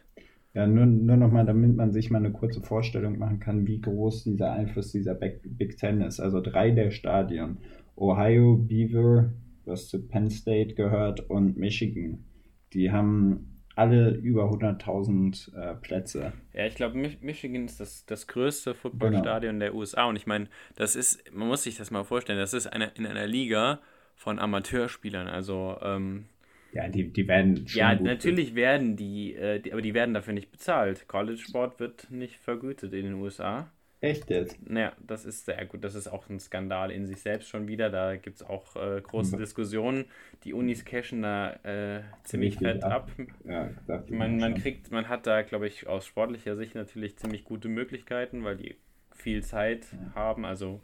Ja, 0.54 0.68
nur, 0.68 0.86
nur 0.86 1.18
nochmal, 1.18 1.46
damit 1.46 1.76
man 1.76 1.92
sich 1.92 2.12
mal 2.12 2.20
eine 2.20 2.32
kurze 2.32 2.62
Vorstellung 2.62 3.18
machen 3.18 3.40
kann, 3.40 3.66
wie 3.66 3.82
groß 3.82 4.24
dieser 4.24 4.52
Einfluss 4.52 4.92
dieser 4.92 5.16
Big 5.16 5.78
Ten 5.78 6.02
ist. 6.02 6.20
Also 6.20 6.42
drei 6.42 6.70
der 6.72 6.92
Stadien. 6.92 7.58
Ohio, 7.96 8.58
Beaver, 8.58 9.34
was 9.66 9.88
zu 9.88 10.08
Penn 10.08 10.30
State 10.30 10.76
gehört, 10.76 11.28
und 11.30 11.58
Michigan. 11.58 12.26
Die 12.74 12.92
haben 12.92 13.53
alle 13.76 14.12
über 14.12 14.50
100.000 14.52 15.56
äh, 15.56 15.76
Plätze. 15.76 16.34
Ja, 16.54 16.66
ich 16.66 16.76
glaube, 16.76 16.98
Michigan 16.98 17.66
ist 17.66 17.80
das, 17.80 18.06
das 18.06 18.28
größte 18.28 18.74
Footballstadion 18.74 19.56
genau. 19.60 19.66
der 19.66 19.76
USA 19.76 20.06
und 20.06 20.16
ich 20.16 20.28
meine, 20.28 20.48
das 20.76 20.96
ist, 20.96 21.34
man 21.34 21.48
muss 21.48 21.64
sich 21.64 21.78
das 21.78 21.92
mal 21.92 22.04
vorstellen, 22.04 22.40
das 22.40 22.54
ist 22.54 22.68
eine, 22.68 22.92
in 22.96 23.06
einer 23.06 23.28
Liga 23.28 23.80
von 24.16 24.40
Amateurspielern, 24.40 25.28
also 25.28 25.78
ähm, 25.82 26.26
ja, 26.74 26.88
die, 26.88 27.14
die 27.14 27.28
werden 27.28 27.68
schon 27.68 27.80
Ja, 27.80 27.94
natürlich 27.96 28.48
sind. 28.48 28.56
werden 28.56 28.96
die, 28.96 29.36
äh, 29.36 29.60
die, 29.60 29.72
aber 29.72 29.82
die 29.82 29.94
werden 29.94 30.14
dafür 30.14 30.34
nicht 30.34 30.52
bezahlt. 30.52 31.08
College-Sport 31.08 31.80
wird 31.80 32.10
nicht 32.10 32.38
vergütet 32.38 32.94
in 32.94 33.04
den 33.04 33.14
USA. 33.14 33.70
Echt 34.04 34.30
jetzt? 34.30 34.60
Naja, 34.70 34.92
das 35.00 35.24
ist 35.24 35.46
sehr 35.46 35.66
gut. 35.66 35.82
Das 35.86 35.96
ist 35.96 36.10
auch 36.10 36.28
ein 36.28 36.38
Skandal 36.38 36.92
in 36.92 37.08
sich 37.08 37.22
selbst 37.22 37.48
schon 37.48 37.70
wieder. 37.70 37.90
Da 37.90 38.18
gibt 38.18 38.36
es 38.36 38.44
auch 38.44 38.76
äh, 38.76 39.00
große 39.00 39.38
mhm. 39.38 39.40
Diskussionen. 39.40 40.06
Die 40.44 40.52
Unis 40.52 40.84
cashen 40.84 41.22
da 41.22 41.54
äh, 41.64 42.02
ziemlich 42.26 42.58
fett 42.58 42.84
ab. 42.84 43.10
ab. 43.18 43.28
Ja, 43.46 43.70
man, 44.10 44.40
man 44.40 44.56
kriegt, 44.56 44.92
man 44.92 45.08
hat 45.08 45.26
da, 45.26 45.42
glaube 45.42 45.68
ich, 45.68 45.88
aus 45.88 46.06
sportlicher 46.06 46.58
Sicht 46.58 46.76
natürlich 46.76 47.18
ziemlich 47.18 47.46
gute 47.46 47.70
Möglichkeiten, 47.70 48.44
weil 48.44 48.58
die 48.58 48.76
viel 49.14 49.42
Zeit 49.42 49.86
ja. 49.94 50.16
haben. 50.16 50.44
Also 50.44 50.82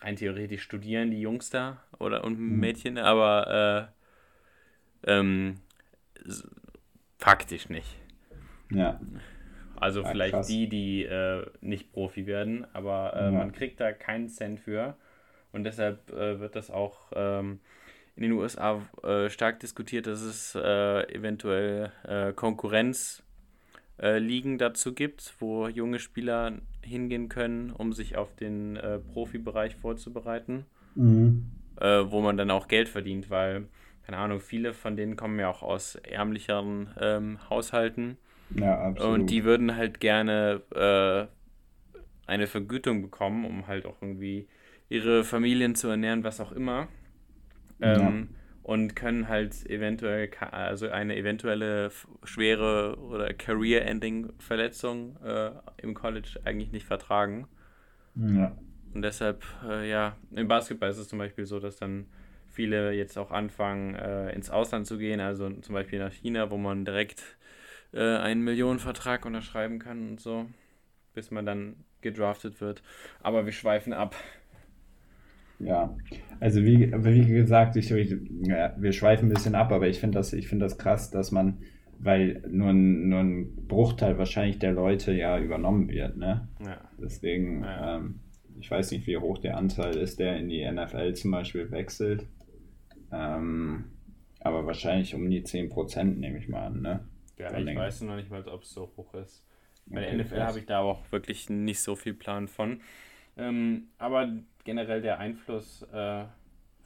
rein 0.00 0.16
theoretisch 0.16 0.62
studieren 0.62 1.12
die 1.12 1.20
Jungs 1.20 1.50
da 1.50 1.84
oder 2.00 2.24
und 2.24 2.40
mhm. 2.40 2.58
Mädchen, 2.58 2.98
aber 2.98 3.92
äh, 5.06 5.12
ähm, 5.12 5.60
faktisch 7.16 7.68
nicht. 7.68 7.96
Ja. 8.72 8.98
Also 9.76 10.02
ja, 10.02 10.08
vielleicht 10.08 10.34
krass. 10.34 10.46
die, 10.46 10.68
die 10.68 11.04
äh, 11.04 11.44
nicht 11.60 11.92
Profi 11.92 12.26
werden, 12.26 12.66
aber 12.72 13.14
äh, 13.16 13.24
ja. 13.24 13.30
man 13.30 13.52
kriegt 13.52 13.80
da 13.80 13.92
keinen 13.92 14.28
Cent 14.28 14.60
für. 14.60 14.96
Und 15.52 15.64
deshalb 15.64 16.10
äh, 16.10 16.40
wird 16.40 16.56
das 16.56 16.70
auch 16.70 17.12
ähm, 17.14 17.60
in 18.16 18.24
den 18.24 18.32
USA 18.32 18.82
äh, 19.02 19.30
stark 19.30 19.60
diskutiert, 19.60 20.06
dass 20.06 20.20
es 20.20 20.54
äh, 20.54 21.14
eventuell 21.14 21.90
äh, 22.04 22.32
Konkurrenzligen 22.32 24.58
dazu 24.58 24.94
gibt, 24.94 25.34
wo 25.38 25.68
junge 25.68 25.98
Spieler 25.98 26.52
hingehen 26.82 27.28
können, 27.28 27.70
um 27.70 27.92
sich 27.92 28.16
auf 28.16 28.34
den 28.34 28.78
Profibereich 29.12 29.76
vorzubereiten. 29.76 30.66
Mhm. 30.96 31.50
wo 31.80 32.20
man 32.20 32.36
dann 32.36 32.52
auch 32.52 32.68
Geld 32.68 32.88
verdient, 32.88 33.30
weil, 33.30 33.66
keine 34.06 34.18
Ahnung, 34.18 34.38
viele 34.38 34.74
von 34.74 34.96
denen 34.96 35.16
kommen 35.16 35.40
ja 35.40 35.50
auch 35.50 35.64
aus 35.64 35.96
ärmlicheren 35.96 36.90
ähm, 37.00 37.40
Haushalten 37.50 38.16
ja, 38.50 38.78
absolut. 38.78 39.14
Und 39.14 39.26
die 39.26 39.44
würden 39.44 39.76
halt 39.76 40.00
gerne 40.00 40.62
äh, 40.74 41.26
eine 42.26 42.46
Vergütung 42.46 43.02
bekommen, 43.02 43.44
um 43.44 43.66
halt 43.66 43.86
auch 43.86 44.00
irgendwie 44.00 44.48
ihre 44.88 45.24
Familien 45.24 45.74
zu 45.74 45.88
ernähren, 45.88 46.24
was 46.24 46.40
auch 46.40 46.52
immer. 46.52 46.88
Ähm, 47.80 48.28
ja. 48.30 48.38
Und 48.62 48.96
können 48.96 49.28
halt 49.28 49.66
eventuell, 49.66 50.30
also 50.50 50.88
eine 50.88 51.16
eventuelle 51.16 51.90
schwere 52.22 52.96
oder 52.98 53.34
Career-Ending-Verletzung 53.34 55.16
äh, 55.22 55.50
im 55.78 55.92
College 55.92 56.40
eigentlich 56.44 56.72
nicht 56.72 56.86
vertragen. 56.86 57.46
Ja. 58.14 58.56
Und 58.94 59.02
deshalb, 59.02 59.44
äh, 59.68 59.90
ja, 59.90 60.16
im 60.30 60.48
Basketball 60.48 60.88
ist 60.88 60.98
es 60.98 61.08
zum 61.08 61.18
Beispiel 61.18 61.44
so, 61.44 61.60
dass 61.60 61.76
dann 61.76 62.06
viele 62.46 62.92
jetzt 62.92 63.18
auch 63.18 63.32
anfangen, 63.32 63.96
äh, 63.96 64.32
ins 64.32 64.48
Ausland 64.48 64.86
zu 64.86 64.96
gehen, 64.96 65.20
also 65.20 65.50
zum 65.50 65.74
Beispiel 65.74 65.98
nach 65.98 66.12
China, 66.12 66.50
wo 66.50 66.56
man 66.56 66.84
direkt 66.84 67.36
äh, 67.94 68.16
einen 68.16 68.42
Millionenvertrag 68.42 69.24
unterschreiben 69.24 69.78
kann 69.78 70.10
und 70.10 70.20
so, 70.20 70.46
bis 71.14 71.30
man 71.30 71.46
dann 71.46 71.76
gedraftet 72.00 72.60
wird. 72.60 72.82
Aber 73.22 73.44
wir 73.46 73.52
schweifen 73.52 73.92
ab. 73.92 74.14
Ja, 75.60 75.96
also 76.40 76.62
wie, 76.62 76.92
wie 76.92 77.26
gesagt, 77.26 77.76
ich, 77.76 77.90
ja, 77.90 78.74
wir 78.76 78.92
schweifen 78.92 79.28
ein 79.28 79.34
bisschen 79.34 79.54
ab, 79.54 79.72
aber 79.72 79.88
ich 79.88 80.00
finde 80.00 80.18
das, 80.18 80.30
find 80.30 80.60
das 80.60 80.78
krass, 80.78 81.10
dass 81.10 81.30
man, 81.30 81.58
weil 81.98 82.42
nur 82.48 82.70
ein, 82.70 83.08
nur 83.08 83.20
ein 83.20 83.66
Bruchteil 83.68 84.18
wahrscheinlich 84.18 84.58
der 84.58 84.72
Leute 84.72 85.12
ja 85.12 85.38
übernommen 85.38 85.88
wird, 85.88 86.16
ne? 86.16 86.48
Ja. 86.60 86.80
Deswegen, 87.00 87.62
ja. 87.62 87.96
Ähm, 87.96 88.20
ich 88.60 88.70
weiß 88.70 88.90
nicht, 88.90 89.06
wie 89.06 89.16
hoch 89.16 89.38
der 89.38 89.56
Anteil 89.56 89.96
ist, 89.96 90.18
der 90.18 90.36
in 90.36 90.48
die 90.48 90.68
NFL 90.68 91.14
zum 91.14 91.30
Beispiel 91.30 91.70
wechselt. 91.70 92.26
Ähm, 93.12 93.84
aber 94.40 94.66
wahrscheinlich 94.66 95.14
um 95.14 95.28
die 95.30 95.42
10% 95.42 96.04
nehme 96.04 96.38
ich 96.38 96.48
mal 96.48 96.66
an, 96.66 96.82
ne? 96.82 97.00
Ja, 97.38 97.56
ich 97.56 97.64
länger. 97.64 97.80
weiß 97.80 98.02
noch 98.02 98.16
nicht 98.16 98.30
mal, 98.30 98.46
ob 98.48 98.62
es 98.62 98.72
so 98.72 98.92
hoch 98.96 99.14
ist. 99.14 99.44
Bei 99.86 100.00
okay, 100.00 100.16
der 100.16 100.24
NFL 100.24 100.40
habe 100.42 100.58
ich 100.60 100.66
da 100.66 100.80
auch 100.80 101.00
wirklich 101.10 101.50
nicht 101.50 101.80
so 101.82 101.96
viel 101.96 102.14
Plan 102.14 102.48
von. 102.48 102.80
Ähm, 103.36 103.88
aber 103.98 104.32
generell 104.64 105.02
der 105.02 105.18
Einfluss 105.18 105.82
äh, 105.92 106.24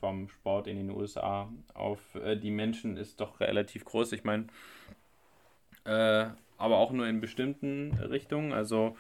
vom 0.01 0.29
Sport 0.29 0.67
in 0.67 0.77
den 0.77 0.91
USA 0.91 1.53
auf 1.75 2.01
äh, 2.15 2.37
die 2.37 2.51
Menschen 2.51 2.97
ist 2.97 3.21
doch 3.21 3.41
relativ 3.41 3.85
groß. 3.85 4.13
Ich 4.13 4.25
meine, 4.25 4.47
äh, 5.85 6.27
aber 6.57 6.79
auch 6.79 6.93
nur 6.93 7.07
in 7.07 7.21
bestimmten 7.21 7.93
Richtungen. 7.93 8.53
Also 8.53 8.97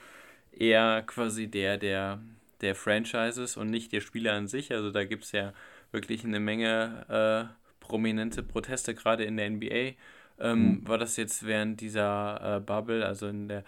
eher 0.52 1.02
quasi 1.06 1.48
der, 1.48 1.76
der, 1.78 2.20
der 2.61 2.74
Franchises 2.74 3.56
und 3.56 3.70
nicht 3.70 3.92
der 3.92 4.00
Spieler 4.00 4.34
an 4.34 4.48
sich. 4.48 4.72
Also 4.72 4.90
da 4.90 5.04
gibt 5.04 5.24
es 5.24 5.32
ja 5.32 5.52
wirklich 5.90 6.24
eine 6.24 6.40
Menge 6.40 7.50
äh, 7.50 7.54
prominente 7.80 8.42
Proteste, 8.42 8.94
gerade 8.94 9.24
in 9.24 9.37
der 9.37 9.50
NBA. 9.50 9.94
Ähm, 10.40 10.81
mhm. 10.81 10.88
War 10.88 10.98
das 10.98 11.16
jetzt 11.16 11.46
während 11.46 11.81
dieser 11.81 12.57
äh, 12.57 12.61
Bubble, 12.61 13.05
also 13.05 13.27
in 13.27 13.48
der 13.48 13.64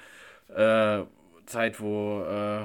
äh, 0.48 1.04
Zeit, 1.46 1.80
wo 1.80 2.22
äh, 2.22 2.64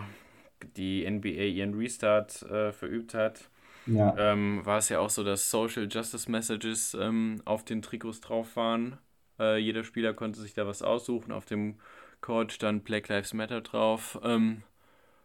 die 0.78 1.10
NBA 1.10 1.30
ihren 1.30 1.74
Restart 1.74 2.41
äh, 2.44 2.72
verübt 2.72 3.13
hat, 3.13 3.50
ja. 3.86 4.15
ähm, 4.18 4.65
war 4.65 4.78
es 4.80 4.89
ja 4.89 5.00
auch 5.00 5.10
so, 5.10 5.24
dass 5.24 5.50
Social 5.50 5.88
Justice 5.89 6.30
Messages 6.30 6.96
ähm, 7.00 7.41
auf 7.46 7.65
den 7.65 7.82
Trikots 7.82 8.22
drauf 8.22 8.56
waren. 8.56 8.98
Äh, 9.39 9.58
jeder 9.58 9.84
Spieler 9.84 10.13
konnte 10.13 10.39
sich 10.39 10.54
da 10.54 10.65
was 10.68 10.82
aussuchen. 10.82 11.32
Auf 11.32 11.46
dem 11.46 11.80
Court 12.22 12.52
stand 12.52 12.84
Black 12.84 13.08
Lives 13.10 13.34
Matter 13.34 13.62
drauf. 13.62 14.20
Ähm, 14.24 14.63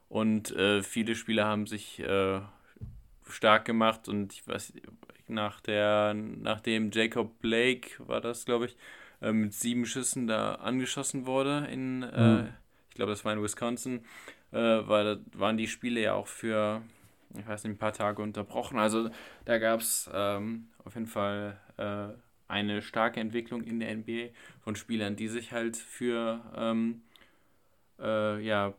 und 0.09 0.51
äh, 0.57 0.83
viele 0.83 1.15
Spieler 1.15 1.47
haben 1.47 1.67
sich 1.67 2.03
stark 3.31 3.65
gemacht 3.65 4.09
und 4.09 4.33
ich 4.33 4.47
weiß, 4.47 4.73
nach 5.29 5.61
der, 5.61 6.15
nachdem 6.15 6.91
Jacob 6.91 7.41
Blake 7.41 7.91
war 7.99 8.21
das, 8.21 8.45
glaube 8.45 8.67
ich, 8.67 8.77
äh, 9.23 9.33
mit 9.33 9.55
sieben 9.55 9.87
Schüssen 9.87 10.27
da 10.27 10.57
angeschossen 10.57 11.27
wurde 11.27 11.69
in, 11.71 12.03
äh, 12.03 12.43
mhm. 12.43 12.49
ich 12.89 12.97
glaube, 12.97 13.13
das 13.13 13.25
war 13.25 13.33
in 13.33 13.43
Wisconsin, 13.43 14.05
äh, 14.53 14.57
weil 14.59 15.05
da 15.05 15.19
waren 15.39 15.57
die 15.57 15.69
Spiele 15.69 16.01
ja 16.01 16.15
auch 16.15 16.27
für, 16.27 16.83
ich 17.39 17.47
weiß 17.47 17.65
nicht, 17.65 17.75
ein 17.75 17.79
paar 17.79 17.93
Tage 17.93 18.23
unterbrochen. 18.23 18.79
Also 18.79 19.11
da 19.45 19.59
gab 19.59 19.81
es 19.81 20.11
ähm, 20.13 20.69
auf 20.85 20.95
jeden 20.95 21.07
Fall 21.07 21.59
äh, 21.77 22.09
eine 22.49 22.83
starke 22.83 23.21
Entwicklung 23.21 23.63
in 23.63 23.81
der 23.81 23.97
NBA 23.97 24.31
von 24.61 24.75
Spielern, 24.75 25.17
die 25.17 25.29
sich 25.29 25.53
halt 25.53 25.77
für 25.77 26.41
ähm, 26.57 27.03
äh, 28.01 28.41
ja, 28.43 28.75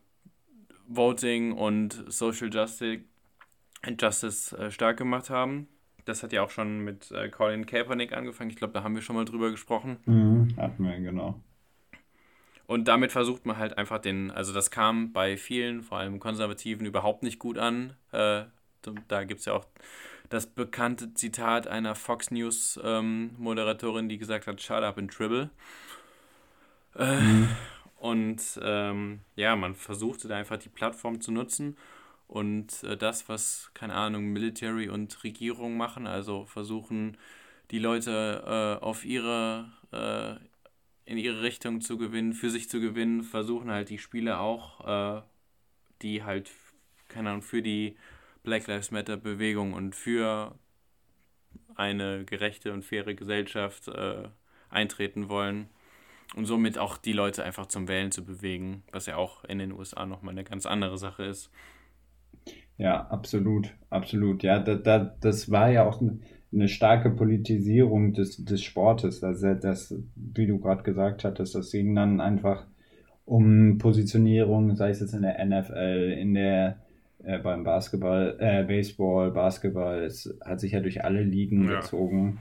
Voting 0.88 1.52
und 1.52 2.04
Social 2.08 2.52
Justice, 2.52 3.04
Justice 3.98 4.56
äh, 4.56 4.70
stark 4.70 4.96
gemacht 4.96 5.30
haben. 5.30 5.68
Das 6.04 6.22
hat 6.22 6.32
ja 6.32 6.42
auch 6.42 6.50
schon 6.50 6.80
mit 6.80 7.10
äh, 7.12 7.28
Colin 7.28 7.66
Kaepernick 7.66 8.12
angefangen. 8.12 8.50
Ich 8.50 8.56
glaube, 8.56 8.72
da 8.72 8.82
haben 8.82 8.94
wir 8.94 9.02
schon 9.02 9.16
mal 9.16 9.24
drüber 9.24 9.50
gesprochen. 9.50 9.98
Mhm, 10.06 10.56
hatten 10.56 10.84
wir, 10.84 10.98
genau. 10.98 11.40
Und 12.66 12.88
damit 12.88 13.12
versucht 13.12 13.44
man 13.44 13.58
halt 13.58 13.76
einfach 13.76 13.98
den, 13.98 14.30
also 14.30 14.52
das 14.52 14.70
kam 14.70 15.12
bei 15.12 15.36
vielen, 15.36 15.82
vor 15.82 15.98
allem 15.98 16.20
Konservativen, 16.20 16.86
überhaupt 16.86 17.22
nicht 17.22 17.38
gut 17.38 17.58
an. 17.58 17.94
Äh, 18.12 18.44
da 19.08 19.24
gibt 19.24 19.40
es 19.40 19.46
ja 19.46 19.52
auch 19.52 19.66
das 20.28 20.46
bekannte 20.46 21.12
Zitat 21.14 21.66
einer 21.66 21.94
Fox 21.94 22.30
News 22.30 22.80
ähm, 22.82 23.32
Moderatorin, 23.38 24.08
die 24.08 24.18
gesagt 24.18 24.46
hat, 24.46 24.60
shut 24.62 24.82
up 24.82 24.96
and 24.96 25.12
tribble. 25.12 25.50
Äh, 26.96 27.20
mhm. 27.20 27.48
Und 27.98 28.60
ähm, 28.62 29.20
ja, 29.36 29.54
man 29.54 29.74
versuchte 29.74 30.26
da 30.26 30.36
einfach 30.36 30.56
die 30.56 30.70
Plattform 30.70 31.20
zu 31.20 31.30
nutzen 31.30 31.76
und 32.32 32.82
äh, 32.84 32.96
das, 32.96 33.28
was, 33.28 33.70
keine 33.74 33.92
Ahnung, 33.92 34.32
Military 34.32 34.88
und 34.88 35.22
Regierung 35.22 35.76
machen, 35.76 36.06
also 36.06 36.46
versuchen, 36.46 37.18
die 37.70 37.78
Leute 37.78 38.78
äh, 38.80 38.82
auf 38.82 39.04
ihre, 39.04 39.70
äh, 39.92 41.10
in 41.10 41.18
ihre 41.18 41.42
Richtung 41.42 41.82
zu 41.82 41.98
gewinnen, 41.98 42.32
für 42.32 42.48
sich 42.48 42.70
zu 42.70 42.80
gewinnen, 42.80 43.22
versuchen 43.22 43.70
halt 43.70 43.90
die 43.90 43.98
Spiele 43.98 44.38
auch, 44.38 45.20
äh, 45.20 45.22
die 46.00 46.24
halt, 46.24 46.50
keine 47.08 47.28
Ahnung, 47.28 47.42
für 47.42 47.60
die 47.60 47.96
Black 48.44 48.66
Lives 48.66 48.90
Matter 48.90 49.18
Bewegung 49.18 49.74
und 49.74 49.94
für 49.94 50.58
eine 51.74 52.24
gerechte 52.24 52.72
und 52.72 52.82
faire 52.82 53.14
Gesellschaft 53.14 53.88
äh, 53.88 54.28
eintreten 54.70 55.28
wollen 55.28 55.68
und 56.34 56.46
somit 56.46 56.78
auch 56.78 56.96
die 56.96 57.12
Leute 57.12 57.44
einfach 57.44 57.66
zum 57.66 57.88
Wählen 57.88 58.10
zu 58.10 58.24
bewegen, 58.24 58.84
was 58.90 59.04
ja 59.04 59.16
auch 59.16 59.44
in 59.44 59.58
den 59.58 59.72
USA 59.72 60.06
nochmal 60.06 60.32
eine 60.32 60.44
ganz 60.44 60.64
andere 60.64 60.96
Sache 60.96 61.24
ist. 61.24 61.50
Ja, 62.78 63.06
absolut, 63.08 63.74
absolut. 63.90 64.42
Ja, 64.42 64.58
da, 64.58 64.74
da, 64.74 65.14
das 65.20 65.50
war 65.50 65.70
ja 65.70 65.86
auch 65.86 66.02
eine 66.52 66.68
starke 66.68 67.10
Politisierung 67.10 68.12
des, 68.12 68.44
des 68.44 68.62
Sportes. 68.62 69.22
Also 69.22 69.54
das, 69.54 69.94
wie 70.16 70.46
du 70.46 70.58
gerade 70.58 70.82
gesagt 70.82 71.24
hattest, 71.24 71.54
das 71.54 71.70
ging 71.70 71.94
dann 71.94 72.20
einfach 72.20 72.66
um 73.24 73.78
Positionierung, 73.78 74.74
sei 74.74 74.90
es 74.90 75.00
jetzt 75.00 75.14
in 75.14 75.22
der 75.22 75.44
NFL, 75.44 76.16
in 76.18 76.34
der 76.34 76.78
äh, 77.24 77.38
beim 77.38 77.62
Basketball, 77.62 78.36
äh, 78.40 78.64
Baseball, 78.64 79.30
Basketball, 79.30 80.02
es 80.02 80.36
hat 80.44 80.60
sich 80.60 80.72
ja 80.72 80.80
durch 80.80 81.04
alle 81.04 81.22
Ligen 81.22 81.68
ja. 81.68 81.80
gezogen. 81.80 82.38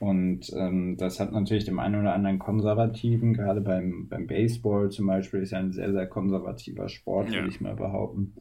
Und 0.00 0.52
ähm, 0.56 0.96
das 0.98 1.20
hat 1.20 1.32
natürlich 1.32 1.64
dem 1.64 1.78
einen 1.78 2.00
oder 2.00 2.14
anderen 2.14 2.38
Konservativen, 2.38 3.32
gerade 3.32 3.60
beim, 3.60 4.08
beim 4.08 4.26
Baseball 4.26 4.90
zum 4.90 5.06
Beispiel, 5.06 5.40
ist 5.40 5.52
ja 5.52 5.58
ein 5.58 5.72
sehr, 5.72 5.92
sehr 5.92 6.06
konservativer 6.06 6.88
Sport, 6.88 7.28
ja. 7.28 7.36
würde 7.36 7.48
ich 7.48 7.60
mal 7.60 7.76
behaupten, 7.76 8.34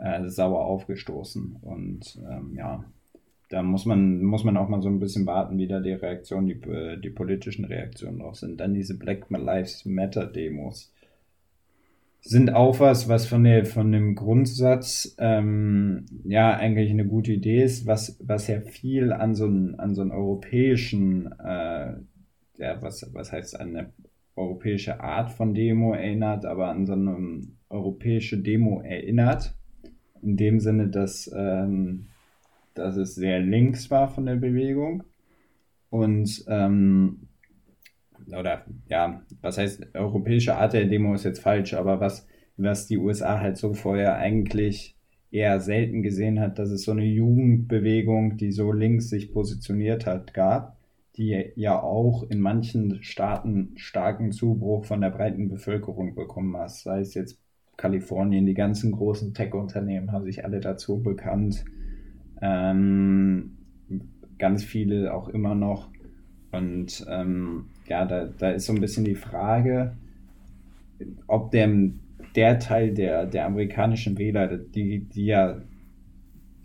äh, 0.00 0.28
sauer 0.28 0.64
aufgestoßen. 0.64 1.58
Und 1.62 2.18
ähm, 2.28 2.54
ja, 2.56 2.84
da 3.50 3.62
muss 3.62 3.84
man, 3.84 4.22
muss 4.22 4.44
man 4.44 4.56
auch 4.56 4.68
mal 4.68 4.80
so 4.80 4.88
ein 4.88 5.00
bisschen 5.00 5.26
warten, 5.26 5.58
wie 5.58 5.66
da 5.66 5.80
die 5.80 5.92
Reaktionen, 5.92 6.46
die, 6.46 6.70
äh, 6.70 6.98
die 6.98 7.10
politischen 7.10 7.64
Reaktionen 7.64 8.20
drauf 8.20 8.36
sind. 8.36 8.58
Dann 8.60 8.74
diese 8.74 8.96
Black 8.96 9.26
Lives 9.30 9.84
Matter 9.84 10.26
Demos 10.26 10.92
sind 12.22 12.52
auch 12.52 12.80
was, 12.80 13.08
was 13.08 13.26
von, 13.26 13.44
der, 13.44 13.64
von 13.64 13.92
dem 13.92 14.14
Grundsatz 14.14 15.16
ähm, 15.18 16.04
ja 16.24 16.54
eigentlich 16.54 16.90
eine 16.90 17.06
gute 17.06 17.32
Idee 17.32 17.62
ist, 17.62 17.86
was, 17.86 18.18
was 18.22 18.46
ja 18.46 18.60
viel 18.60 19.12
an 19.12 19.34
so 19.34 19.46
einen, 19.46 19.80
an 19.80 19.94
so 19.94 20.02
einen 20.02 20.10
europäischen, 20.10 21.32
äh, 21.40 21.94
ja, 22.58 22.82
was, 22.82 23.08
was 23.14 23.32
heißt 23.32 23.58
eine 23.58 23.92
europäische 24.36 25.00
Art 25.00 25.30
von 25.30 25.54
Demo 25.54 25.94
erinnert, 25.94 26.44
aber 26.44 26.68
an 26.68 26.86
so 26.86 26.92
eine 26.92 27.42
europäische 27.68 28.38
Demo 28.38 28.80
erinnert. 28.80 29.54
In 30.22 30.36
dem 30.36 30.60
Sinne, 30.60 30.88
dass, 30.88 31.30
ähm, 31.34 32.06
dass 32.74 32.96
es 32.96 33.14
sehr 33.14 33.40
links 33.40 33.90
war 33.90 34.08
von 34.08 34.26
der 34.26 34.36
Bewegung 34.36 35.02
und 35.90 36.44
ähm, 36.48 37.28
oder 38.28 38.64
ja, 38.88 39.22
was 39.40 39.58
heißt, 39.58 39.94
europäische 39.94 40.56
Art 40.56 40.72
der 40.72 40.86
Demo 40.86 41.14
ist 41.14 41.24
jetzt 41.24 41.40
falsch, 41.40 41.74
aber 41.74 42.00
was, 42.00 42.26
was 42.56 42.86
die 42.86 42.98
USA 42.98 43.40
halt 43.40 43.56
so 43.56 43.74
vorher 43.74 44.16
eigentlich 44.16 44.96
eher 45.30 45.60
selten 45.60 46.02
gesehen 46.02 46.40
hat, 46.40 46.58
dass 46.58 46.70
es 46.70 46.82
so 46.82 46.92
eine 46.92 47.04
Jugendbewegung, 47.04 48.36
die 48.36 48.52
so 48.52 48.72
links 48.72 49.08
sich 49.08 49.32
positioniert 49.32 50.06
hat, 50.06 50.34
gab, 50.34 50.76
die 51.16 51.52
ja 51.56 51.80
auch 51.80 52.24
in 52.28 52.40
manchen 52.40 53.02
Staaten 53.02 53.72
starken 53.76 54.32
Zubruch 54.32 54.84
von 54.84 55.00
der 55.00 55.10
breiten 55.10 55.48
Bevölkerung 55.48 56.14
bekommen 56.14 56.56
hat. 56.56 56.70
Sei 56.70 57.00
es 57.00 57.14
jetzt 57.14 57.38
Kalifornien, 57.80 58.44
die 58.44 58.52
ganzen 58.52 58.92
großen 58.92 59.32
Tech-Unternehmen 59.32 60.12
haben 60.12 60.26
sich 60.26 60.44
alle 60.44 60.60
dazu 60.60 61.02
bekannt. 61.02 61.64
Ähm, 62.42 63.56
ganz 64.38 64.62
viele 64.62 65.14
auch 65.14 65.30
immer 65.30 65.54
noch. 65.54 65.88
Und 66.52 67.06
ähm, 67.08 67.66
ja, 67.88 68.04
da, 68.04 68.26
da 68.26 68.50
ist 68.50 68.66
so 68.66 68.74
ein 68.74 68.82
bisschen 68.82 69.06
die 69.06 69.14
Frage, 69.14 69.96
ob 71.26 71.52
der, 71.52 71.70
der 72.36 72.58
Teil 72.58 72.92
der, 72.92 73.24
der 73.24 73.46
amerikanischen 73.46 74.18
Wähler, 74.18 74.58
die, 74.58 75.00
die 75.00 75.24
ja 75.24 75.62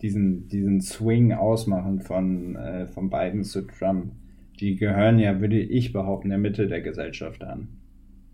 diesen, 0.02 0.50
diesen 0.50 0.82
Swing 0.82 1.32
ausmachen 1.32 2.02
von, 2.02 2.58
äh, 2.58 2.88
von 2.88 3.10
Biden 3.10 3.46
zu 3.46 3.62
Trump, 3.62 4.12
die 4.60 4.76
gehören 4.76 5.20
ja, 5.20 5.40
würde 5.40 5.60
ich 5.60 5.94
behaupten, 5.94 6.28
der 6.28 6.40
Mitte 6.40 6.68
der 6.68 6.82
Gesellschaft 6.82 7.42
an. 7.42 7.70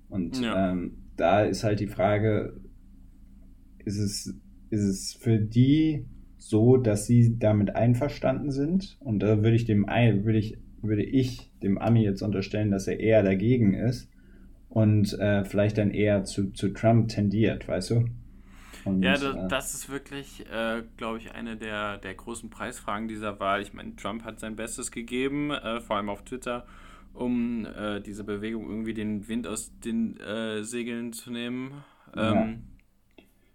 Und 0.09 0.41
ja. 0.41 0.71
ähm, 0.71 0.93
da 1.15 1.43
ist 1.43 1.63
halt 1.63 1.79
die 1.79 1.87
Frage, 1.87 2.53
ist 3.85 3.97
es, 3.97 4.35
ist 4.69 4.83
es 4.83 5.13
für 5.13 5.37
die 5.37 6.05
so, 6.37 6.77
dass 6.77 7.05
sie 7.05 7.37
damit 7.37 7.75
einverstanden 7.75 8.51
sind? 8.51 8.97
Und 8.99 9.19
da 9.19 9.43
würde 9.43 9.55
ich 9.55 9.65
dem 9.65 9.85
würde 9.87 10.39
ich 10.39 10.57
würde 10.81 11.03
ich 11.03 11.51
dem 11.61 11.77
Ami 11.77 12.03
jetzt 12.03 12.21
unterstellen, 12.21 12.71
dass 12.71 12.87
er 12.87 12.99
eher 12.99 13.23
dagegen 13.23 13.73
ist 13.73 14.09
und 14.69 15.17
äh, 15.19 15.43
vielleicht 15.45 15.77
dann 15.77 15.91
eher 15.91 16.23
zu, 16.23 16.51
zu 16.51 16.69
Trump 16.69 17.09
tendiert, 17.09 17.67
weißt 17.67 17.91
du? 17.91 18.05
Und, 18.85 19.03
ja, 19.03 19.13
das, 19.13 19.23
äh, 19.23 19.47
das, 19.47 19.73
ist 19.75 19.89
wirklich, 19.89 20.45
äh, 20.51 20.81
glaube 20.97 21.19
ich, 21.19 21.33
eine 21.33 21.55
der, 21.55 21.97
der 21.99 22.15
großen 22.15 22.49
Preisfragen 22.49 23.07
dieser 23.07 23.39
Wahl. 23.39 23.61
Ich 23.61 23.73
meine, 23.73 23.95
Trump 23.95 24.23
hat 24.23 24.39
sein 24.39 24.55
Bestes 24.55 24.91
gegeben, 24.91 25.51
äh, 25.51 25.81
vor 25.81 25.97
allem 25.97 26.09
auf 26.09 26.23
Twitter, 26.23 26.65
um 27.13 27.65
äh, 27.65 28.01
diese 28.01 28.23
Bewegung 28.23 28.67
irgendwie 28.67 28.93
den 28.93 29.27
Wind 29.27 29.45
aus 29.45 29.77
den 29.79 30.17
Segeln 30.61 31.13
zu 31.13 31.31
nehmen. 31.31 31.83
Ähm, 32.15 32.33
ja. 32.33 32.53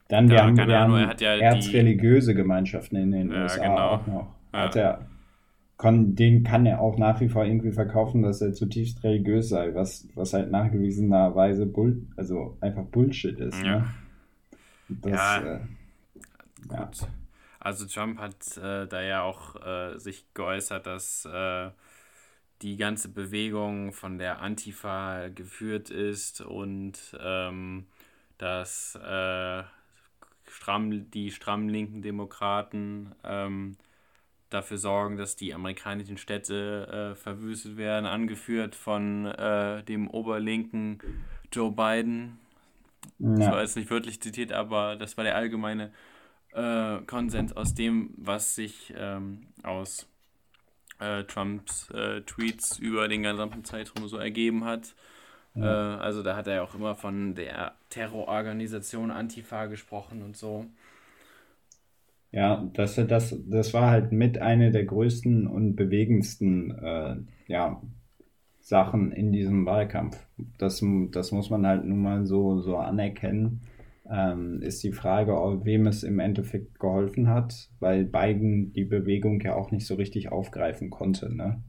Dann, 0.09 0.29
wir 0.31 0.43
haben, 0.43 0.57
wir 0.57 0.63
Ahnung, 0.65 1.01
haben 1.01 1.17
ja 1.19 1.37
erzreligiöse 1.37 2.35
Gemeinschaften 2.35 2.97
in 2.97 3.11
den 3.11 3.33
USA 3.33 3.63
genau. 3.63 3.89
auch 3.89 4.07
noch. 4.07 4.27
Hat 4.53 4.77
er 4.77 5.07
kann, 5.79 6.15
den 6.15 6.43
kann 6.43 6.65
er 6.65 6.81
auch 6.81 6.97
nach 6.97 7.21
wie 7.21 7.29
vor 7.29 7.45
irgendwie 7.45 7.73
verkaufen, 7.73 8.23
dass 8.23 8.41
er 8.41 8.55
zutiefst 8.55 9.05
religiös 9.05 9.51
sei, 9.51 9.75
was, 9.75 10.09
was 10.15 10.33
halt 10.33 10.51
nachgewiesenerweise 10.51 11.67
Bull, 11.67 12.07
also 12.17 12.57
einfach 12.61 12.85
Bullshit 12.85 13.39
ist. 13.39 13.63
Ja. 13.63 13.81
Ne? 13.81 13.95
Das, 14.89 15.13
ja. 15.13 15.39
Äh, 15.43 15.61
ja. 16.71 16.91
Also 17.61 17.87
Trump 17.87 18.19
hat 18.19 18.57
äh, 18.57 18.87
da 18.87 19.03
ja 19.03 19.23
auch 19.23 19.57
äh, 19.57 19.99
sich 19.99 20.33
geäußert, 20.33 20.87
dass 20.87 21.27
äh, 21.27 21.71
die 22.63 22.77
ganze 22.77 23.11
Bewegung 23.11 23.93
von 23.93 24.19
der 24.19 24.41
Antifa 24.41 25.29
geführt 25.29 25.91
ist 25.91 26.41
und 26.41 26.97
ähm, 27.21 27.87
dass 28.39 28.95
äh, 28.95 29.63
stramm, 30.57 31.11
die 31.11 31.31
stramm 31.31 31.69
linken 31.69 32.01
Demokraten 32.01 33.15
ähm, 33.25 33.77
dafür 34.49 34.79
sorgen, 34.79 35.19
dass 35.19 35.37
die 35.37 35.53
amerikanischen 35.53 36.17
Städte 36.17 37.13
äh, 37.13 37.15
verwüstet 37.15 37.77
werden, 37.77 38.07
angeführt 38.07 38.75
von 38.75 39.27
äh, 39.27 39.83
dem 39.85 40.09
oberlinken 40.09 41.03
Joe 41.53 41.71
Biden. 41.71 42.39
Ja. 43.19 43.35
Das 43.37 43.51
war 43.51 43.61
jetzt 43.61 43.77
nicht 43.77 43.91
wörtlich 43.91 44.21
zitiert, 44.21 44.53
aber 44.53 44.97
das 44.97 45.17
war 45.17 45.25
der 45.25 45.37
allgemeine 45.37 45.93
äh, 46.53 46.99
Konsens 47.07 47.55
aus 47.55 47.75
dem, 47.75 48.15
was 48.17 48.55
sich 48.55 48.95
ähm, 48.97 49.49
aus 49.63 50.09
äh, 51.01 51.25
Trumps 51.25 51.91
äh, 51.91 52.23
Tweets 52.23 52.79
über 52.79 53.09
den 53.09 53.25
gesamten 53.25 53.65
Zeitraum 53.65 54.09
so 54.09 54.17
ergeben 54.17 54.65
hat. 54.65 54.95
Äh, 55.61 55.65
also 55.65 56.23
da 56.23 56.37
hat 56.37 56.47
er 56.47 56.57
ja 56.57 56.63
auch 56.63 56.75
immer 56.75 56.95
von 56.95 57.35
der 57.35 57.75
Terrororganisation 57.91 59.11
Antifa 59.11 59.67
gesprochen 59.67 60.23
und 60.23 60.37
so. 60.37 60.67
Ja, 62.33 62.69
das, 62.75 62.97
das, 62.97 63.35
das 63.49 63.73
war 63.73 63.91
halt 63.91 64.13
mit 64.13 64.39
einer 64.39 64.71
der 64.71 64.85
größten 64.85 65.47
und 65.47 65.75
bewegendsten 65.77 66.71
äh, 66.73 67.17
ja, 67.47 67.81
Sachen 68.61 69.13
in 69.13 69.33
diesem 69.33 69.65
Wahlkampf. 69.65 70.19
Das, 70.59 70.85
das 71.13 71.33
muss 71.33 71.51
man 71.51 71.67
halt 71.67 71.85
nun 71.85 72.03
mal 72.03 72.27
so, 72.27 72.61
so 72.61 72.77
anerkennen. 72.77 73.63
Ähm, 74.09 74.61
ist 74.63 74.83
die 74.85 74.93
Frage, 74.93 75.33
wem 75.65 75.87
es 75.87 76.03
im 76.03 76.21
Endeffekt 76.21 76.79
geholfen 76.79 77.29
hat, 77.29 77.71
weil 77.81 78.05
Biden 78.05 78.73
die 78.73 78.85
Bewegung 78.85 79.41
ja 79.41 79.55
auch 79.55 79.71
nicht 79.71 79.87
so 79.87 79.95
richtig 79.95 80.31
aufgreifen 80.31 80.91
konnte. 80.91 81.35
Ne? 81.35 81.63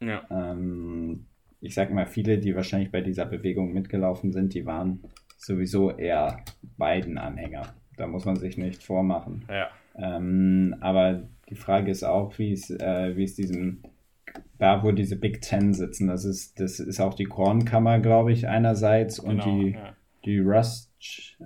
Ja. 0.00 0.22
Ähm, 0.30 1.26
ich 1.62 1.74
sag 1.74 1.92
mal, 1.92 2.06
viele, 2.06 2.38
die 2.38 2.54
wahrscheinlich 2.56 2.90
bei 2.90 3.00
dieser 3.00 3.24
Bewegung 3.24 3.72
mitgelaufen 3.72 4.32
sind, 4.32 4.52
die 4.52 4.66
waren 4.66 5.00
sowieso 5.36 5.92
eher 5.92 6.40
Biden-Anhänger. 6.76 7.74
Da 7.96 8.06
muss 8.08 8.24
man 8.24 8.36
sich 8.36 8.58
nicht 8.58 8.82
vormachen. 8.82 9.44
Ja. 9.48 9.68
Ähm, 9.96 10.74
aber 10.80 11.22
die 11.48 11.54
Frage 11.54 11.90
ist 11.90 12.02
auch, 12.02 12.36
wie 12.38 12.52
es, 12.52 12.70
äh, 12.70 13.16
wie 13.16 13.24
es 13.24 13.36
diesem, 13.36 13.82
da 14.58 14.82
wo 14.82 14.90
diese 14.90 15.16
Big 15.16 15.40
Ten 15.40 15.72
sitzen, 15.72 16.08
das 16.08 16.24
ist, 16.24 16.58
das 16.58 16.80
ist 16.80 17.00
auch 17.00 17.14
die 17.14 17.26
Kornkammer, 17.26 18.00
glaube 18.00 18.32
ich, 18.32 18.48
einerseits 18.48 19.20
und 19.20 19.38
genau, 19.38 19.44
die, 19.44 19.70
ja. 19.70 19.94
die 20.24 20.38
Rust, 20.40 20.90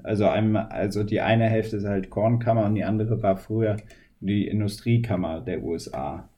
also, 0.02 0.28
einmal, 0.28 0.66
also 0.68 1.04
die 1.04 1.20
eine 1.20 1.48
Hälfte 1.48 1.76
ist 1.76 1.86
halt 1.86 2.08
Kornkammer 2.08 2.64
und 2.64 2.74
die 2.74 2.84
andere 2.84 3.22
war 3.22 3.36
früher 3.36 3.76
die 4.20 4.46
Industriekammer 4.48 5.42
der 5.42 5.62
USA. 5.62 6.28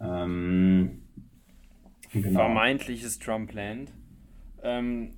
Ähm, 0.00 1.02
genau. 2.12 2.40
Vermeintliches 2.40 3.18
Trumpland. 3.18 3.92
Ähm, 4.62 5.14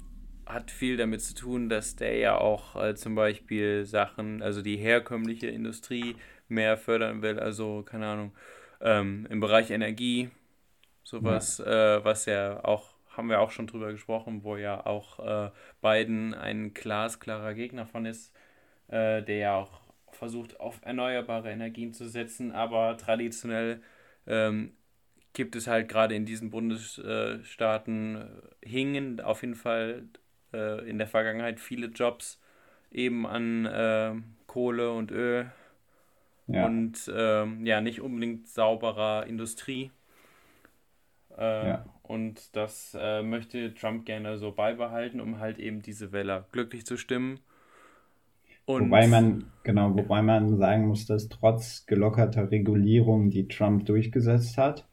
hat 0.47 0.71
viel 0.71 0.97
damit 0.97 1.23
zu 1.23 1.35
tun, 1.35 1.69
dass 1.69 1.97
der 1.97 2.17
ja 2.17 2.37
auch 2.37 2.77
äh, 2.77 2.95
zum 2.95 3.15
Beispiel 3.15 3.85
Sachen, 3.85 4.43
also 4.43 4.63
die 4.63 4.77
herkömmliche 4.77 5.47
Industrie 5.47 6.17
mehr 6.49 6.77
fördern 6.77 7.23
will, 7.23 7.39
also 7.39 7.83
keine 7.83 8.07
Ahnung, 8.07 8.33
ähm, 8.81 9.27
im 9.31 9.41
Bereich 9.41 9.71
Energie, 9.71 10.31
sowas, 11.05 11.59
ja. 11.59 11.99
äh, 11.99 12.05
was 12.05 12.27
ja 12.27 12.65
auch, 12.65 12.95
haben 13.11 13.29
wir 13.29 13.41
auch 13.41 13.51
schon 13.51 13.67
drüber 13.67 13.93
gesprochen, 13.93 14.43
wo 14.43 14.57
ja 14.57 14.85
auch 14.85 15.21
äh, 15.21 15.51
Biden 15.81 16.35
ein 16.35 16.75
glasklarer 16.75 17.55
Gegner 17.55 17.87
von 17.87 18.07
ist, 18.07 18.35
äh, 18.89 19.23
der 19.23 19.37
ja 19.37 19.57
auch 19.57 19.81
versucht, 20.13 20.59
auf 20.59 20.81
erneuerbare 20.83 21.51
Energien 21.51 21.93
zu 21.93 22.09
setzen, 22.09 22.53
aber 22.53 22.97
traditionell 22.97 23.83
ähm, 24.27 24.73
gibt 25.33 25.57
es 25.57 25.67
halt 25.67 25.89
gerade 25.89 26.15
in 26.15 26.27
diesen 26.27 26.51
Bundesstaaten 26.51 28.17
äh, 28.17 28.67
hingen 28.67 29.21
auf 29.21 29.43
jeden 29.43 29.55
Fall 29.55 30.05
äh, 30.53 30.89
in 30.89 30.99
der 30.99 31.07
Vergangenheit 31.07 31.61
viele 31.61 31.87
Jobs 31.89 32.41
eben 32.91 33.27
an 33.27 33.67
äh, 33.67 34.15
Kohle 34.47 34.93
und 34.93 35.11
Öl 35.13 35.51
ja. 36.49 36.67
und 36.67 37.07
äh, 37.09 37.47
ja, 37.65 37.81
nicht 37.81 38.01
unbedingt 38.01 38.49
sauberer 38.49 39.27
Industrie. 39.27 39.91
Ja. 41.39 41.87
Und 42.03 42.55
das 42.57 42.95
äh, 43.01 43.23
möchte 43.23 43.73
Trump 43.73 44.05
gerne 44.05 44.37
so 44.37 44.51
beibehalten, 44.51 45.21
um 45.21 45.39
halt 45.39 45.59
eben 45.61 45.81
diese 45.81 46.11
Wähler 46.13 46.45
glücklich 46.51 46.85
zu 46.85 46.97
stimmen. 46.97 47.39
Und 48.65 48.87
wobei 48.87 49.07
man, 49.07 49.47
genau, 49.63 49.95
wobei 49.95 50.21
man 50.21 50.57
sagen 50.57 50.89
muss, 50.89 51.07
dass 51.07 51.29
trotz 51.29 51.87
gelockerter 51.87 52.51
Regulierung, 52.51 53.31
die 53.31 53.47
Trump 53.49 53.87
durchgesetzt 53.87 54.59
hat, 54.59 54.90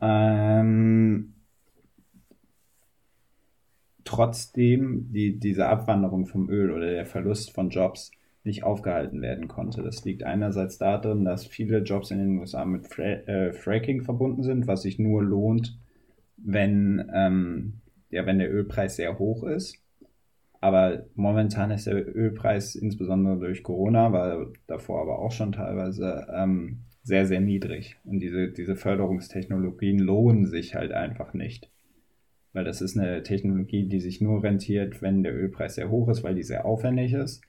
ähm, 0.00 1.34
trotzdem 4.04 5.12
die, 5.12 5.38
diese 5.38 5.66
Abwanderung 5.66 6.26
vom 6.26 6.48
Öl 6.48 6.70
oder 6.70 6.90
der 6.90 7.06
Verlust 7.06 7.52
von 7.52 7.70
Jobs 7.70 8.10
nicht 8.44 8.62
aufgehalten 8.62 9.20
werden 9.20 9.48
konnte. 9.48 9.82
Das 9.82 10.04
liegt 10.04 10.22
einerseits 10.22 10.78
darin, 10.78 11.24
dass 11.24 11.46
viele 11.46 11.78
Jobs 11.78 12.10
in 12.10 12.18
den 12.18 12.38
USA 12.38 12.64
mit 12.64 12.86
Fra 12.86 13.02
äh, 13.02 13.52
Fracking 13.52 14.02
verbunden 14.02 14.42
sind, 14.44 14.66
was 14.66 14.82
sich 14.82 14.98
nur 14.98 15.22
lohnt, 15.22 15.76
wenn, 16.36 17.10
ähm, 17.12 17.80
ja, 18.10 18.24
wenn 18.24 18.38
der 18.38 18.52
Ölpreis 18.52 18.96
sehr 18.96 19.18
hoch 19.18 19.42
ist. 19.42 19.82
Aber 20.60 21.04
momentan 21.14 21.70
ist 21.70 21.86
der 21.86 22.16
Ölpreis 22.16 22.76
insbesondere 22.76 23.38
durch 23.38 23.62
Corona, 23.62 24.12
war 24.12 24.46
davor 24.66 25.02
aber 25.02 25.18
auch 25.18 25.32
schon 25.32 25.52
teilweise 25.52 26.26
ähm, 26.34 26.78
sehr, 27.06 27.26
sehr 27.26 27.40
niedrig. 27.40 27.96
Und 28.04 28.20
diese, 28.20 28.48
diese 28.48 28.76
Förderungstechnologien 28.76 29.98
lohnen 29.98 30.46
sich 30.46 30.74
halt 30.74 30.92
einfach 30.92 31.32
nicht 31.32 31.70
weil 32.56 32.64
das 32.64 32.80
ist 32.80 32.98
eine 32.98 33.22
Technologie, 33.22 33.86
die 33.86 34.00
sich 34.00 34.22
nur 34.22 34.42
rentiert, 34.42 35.02
wenn 35.02 35.22
der 35.22 35.36
Ölpreis 35.36 35.74
sehr 35.74 35.90
hoch 35.90 36.08
ist, 36.08 36.24
weil 36.24 36.34
die 36.34 36.42
sehr 36.42 36.64
aufwendig 36.64 37.12
ist. 37.12 37.42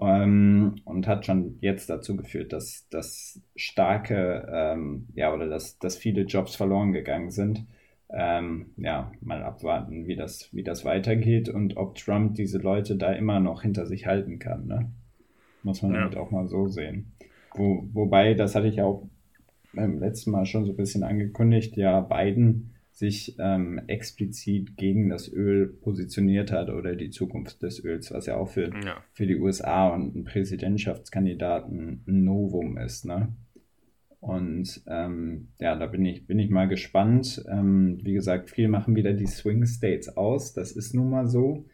Ähm, 0.00 0.74
und 0.84 1.06
hat 1.06 1.24
schon 1.24 1.56
jetzt 1.60 1.88
dazu 1.88 2.16
geführt, 2.16 2.52
dass, 2.52 2.88
dass 2.88 3.40
starke, 3.54 4.48
ähm, 4.52 5.06
ja, 5.14 5.32
oder 5.32 5.46
dass, 5.46 5.78
dass 5.78 5.96
viele 5.96 6.22
Jobs 6.22 6.56
verloren 6.56 6.92
gegangen 6.92 7.30
sind. 7.30 7.64
Ähm, 8.08 8.72
ja, 8.76 9.12
mal 9.20 9.40
abwarten, 9.44 10.08
wie 10.08 10.16
das, 10.16 10.52
wie 10.52 10.64
das 10.64 10.84
weitergeht 10.84 11.48
und 11.48 11.76
ob 11.76 11.94
Trump 11.94 12.34
diese 12.34 12.58
Leute 12.58 12.96
da 12.96 13.12
immer 13.12 13.38
noch 13.38 13.62
hinter 13.62 13.86
sich 13.86 14.06
halten 14.06 14.40
kann. 14.40 14.66
Ne? 14.66 14.90
Muss 15.62 15.80
man 15.80 15.92
ja. 15.92 16.00
damit 16.00 16.16
auch 16.16 16.32
mal 16.32 16.48
so 16.48 16.66
sehen. 16.66 17.12
Wo, 17.54 17.88
wobei, 17.92 18.34
das 18.34 18.54
hatte 18.54 18.68
ich 18.68 18.76
ja 18.76 18.84
auch 18.84 19.08
beim 19.72 19.98
letzten 19.98 20.30
Mal 20.30 20.46
schon 20.46 20.64
so 20.64 20.72
ein 20.72 20.76
bisschen 20.76 21.02
angekündigt, 21.02 21.76
ja, 21.76 22.00
Biden 22.00 22.74
sich 22.92 23.36
ähm, 23.38 23.80
explizit 23.86 24.76
gegen 24.76 25.08
das 25.08 25.32
Öl 25.32 25.68
positioniert 25.68 26.52
hat 26.52 26.68
oder 26.68 26.96
die 26.96 27.10
Zukunft 27.10 27.62
des 27.62 27.82
Öls, 27.82 28.12
was 28.12 28.26
ja 28.26 28.36
auch 28.36 28.48
für, 28.48 28.70
ja. 28.84 29.02
für 29.12 29.26
die 29.26 29.36
USA 29.36 29.88
und 29.88 30.14
einen 30.14 30.24
Präsidentschaftskandidaten 30.24 32.04
ein 32.06 32.24
Novum 32.24 32.76
ist. 32.76 33.06
Ne? 33.06 33.34
Und 34.20 34.82
ähm, 34.86 35.48
ja, 35.58 35.76
da 35.76 35.86
bin 35.86 36.04
ich, 36.04 36.26
bin 36.26 36.38
ich 36.38 36.50
mal 36.50 36.68
gespannt. 36.68 37.42
Ähm, 37.50 37.98
wie 38.02 38.12
gesagt, 38.12 38.50
viel 38.50 38.68
machen 38.68 38.96
wieder 38.96 39.14
die 39.14 39.26
Swing 39.26 39.64
States 39.64 40.14
aus. 40.16 40.52
Das 40.52 40.72
ist 40.72 40.94
nun 40.94 41.08
mal 41.08 41.26
so. 41.26 41.64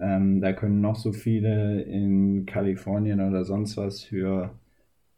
Ähm, 0.00 0.40
da 0.40 0.52
können 0.52 0.80
noch 0.80 0.96
so 0.96 1.12
viele 1.12 1.82
in 1.82 2.44
Kalifornien 2.44 3.20
oder 3.20 3.44
sonst 3.44 3.76
was 3.76 4.02
für, 4.02 4.50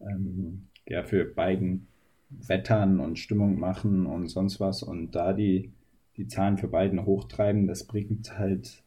ähm, 0.08 0.68
ja, 0.86 1.02
für 1.02 1.24
Biden 1.24 1.88
wettern 2.30 3.00
und 3.00 3.18
Stimmung 3.18 3.58
machen 3.58 4.06
und 4.06 4.28
sonst 4.28 4.60
was 4.60 4.82
und 4.82 5.12
da 5.12 5.32
die, 5.32 5.72
die 6.16 6.26
Zahlen 6.26 6.58
für 6.58 6.68
beiden 6.68 7.04
hochtreiben, 7.04 7.66
das 7.66 7.84
bringt 7.86 8.38
halt 8.38 8.82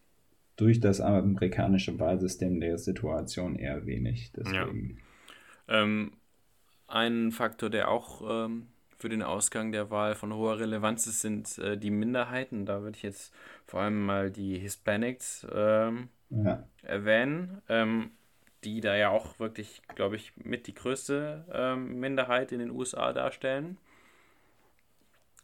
durch 0.55 0.79
das 0.79 1.01
amerikanische 1.01 1.99
Wahlsystem 1.99 2.59
der 2.59 2.77
Situation 2.77 3.55
eher 3.55 3.85
wenig. 3.85 4.31
Deswegen. 4.35 4.99
Ja. 5.67 5.83
Ähm, 5.83 6.13
ein 6.87 7.31
Faktor, 7.31 7.69
der 7.69 7.89
auch 7.89 8.45
ähm, 8.45 8.67
für 8.97 9.09
den 9.09 9.21
Ausgang 9.21 9.71
der 9.71 9.91
Wahl 9.91 10.15
von 10.15 10.33
hoher 10.33 10.59
Relevanz 10.59 11.05
ist, 11.05 11.21
sind 11.21 11.57
äh, 11.59 11.77
die 11.77 11.91
Minderheiten. 11.91 12.65
Da 12.65 12.81
würde 12.81 12.97
ich 12.97 13.03
jetzt 13.03 13.33
vor 13.65 13.81
allem 13.81 14.05
mal 14.05 14.31
die 14.31 14.57
Hispanics 14.57 15.45
ähm, 15.53 16.09
ja. 16.29 16.67
erwähnen. 16.81 17.61
Die 18.63 18.81
da 18.81 18.95
ja 18.95 19.09
auch 19.09 19.39
wirklich, 19.39 19.81
glaube 19.95 20.15
ich, 20.15 20.33
mit 20.37 20.67
die 20.67 20.73
größte 20.73 21.45
ähm, 21.51 21.99
Minderheit 21.99 22.51
in 22.51 22.59
den 22.59 22.71
USA 22.71 23.13
darstellen. 23.13 23.77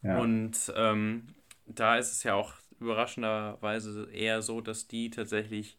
Ja. 0.01 0.19
Und 0.19 0.73
ähm, 0.75 1.27
da 1.65 1.97
ist 1.97 2.11
es 2.11 2.23
ja 2.23 2.33
auch 2.33 2.53
überraschenderweise 2.79 4.09
eher 4.11 4.41
so, 4.41 4.61
dass 4.61 4.87
die 4.87 5.09
tatsächlich 5.09 5.77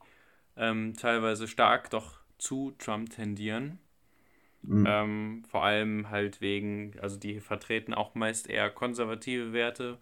ähm, 0.57 0.95
teilweise 0.95 1.49
stark 1.49 1.91
doch 1.91 2.21
zu 2.39 2.75
Trump 2.79 3.11
tendieren. 3.11 3.79
Mhm. 4.63 4.87
Ähm, 4.89 5.45
vor 5.49 5.65
allem 5.65 6.11
halt 6.11 6.41
wegen, 6.41 6.95
also 7.01 7.19
die 7.19 7.41
vertreten 7.41 7.93
auch 7.93 8.15
meist 8.15 8.49
eher 8.49 8.71
konservative 8.71 9.53
Werte. 9.53 9.99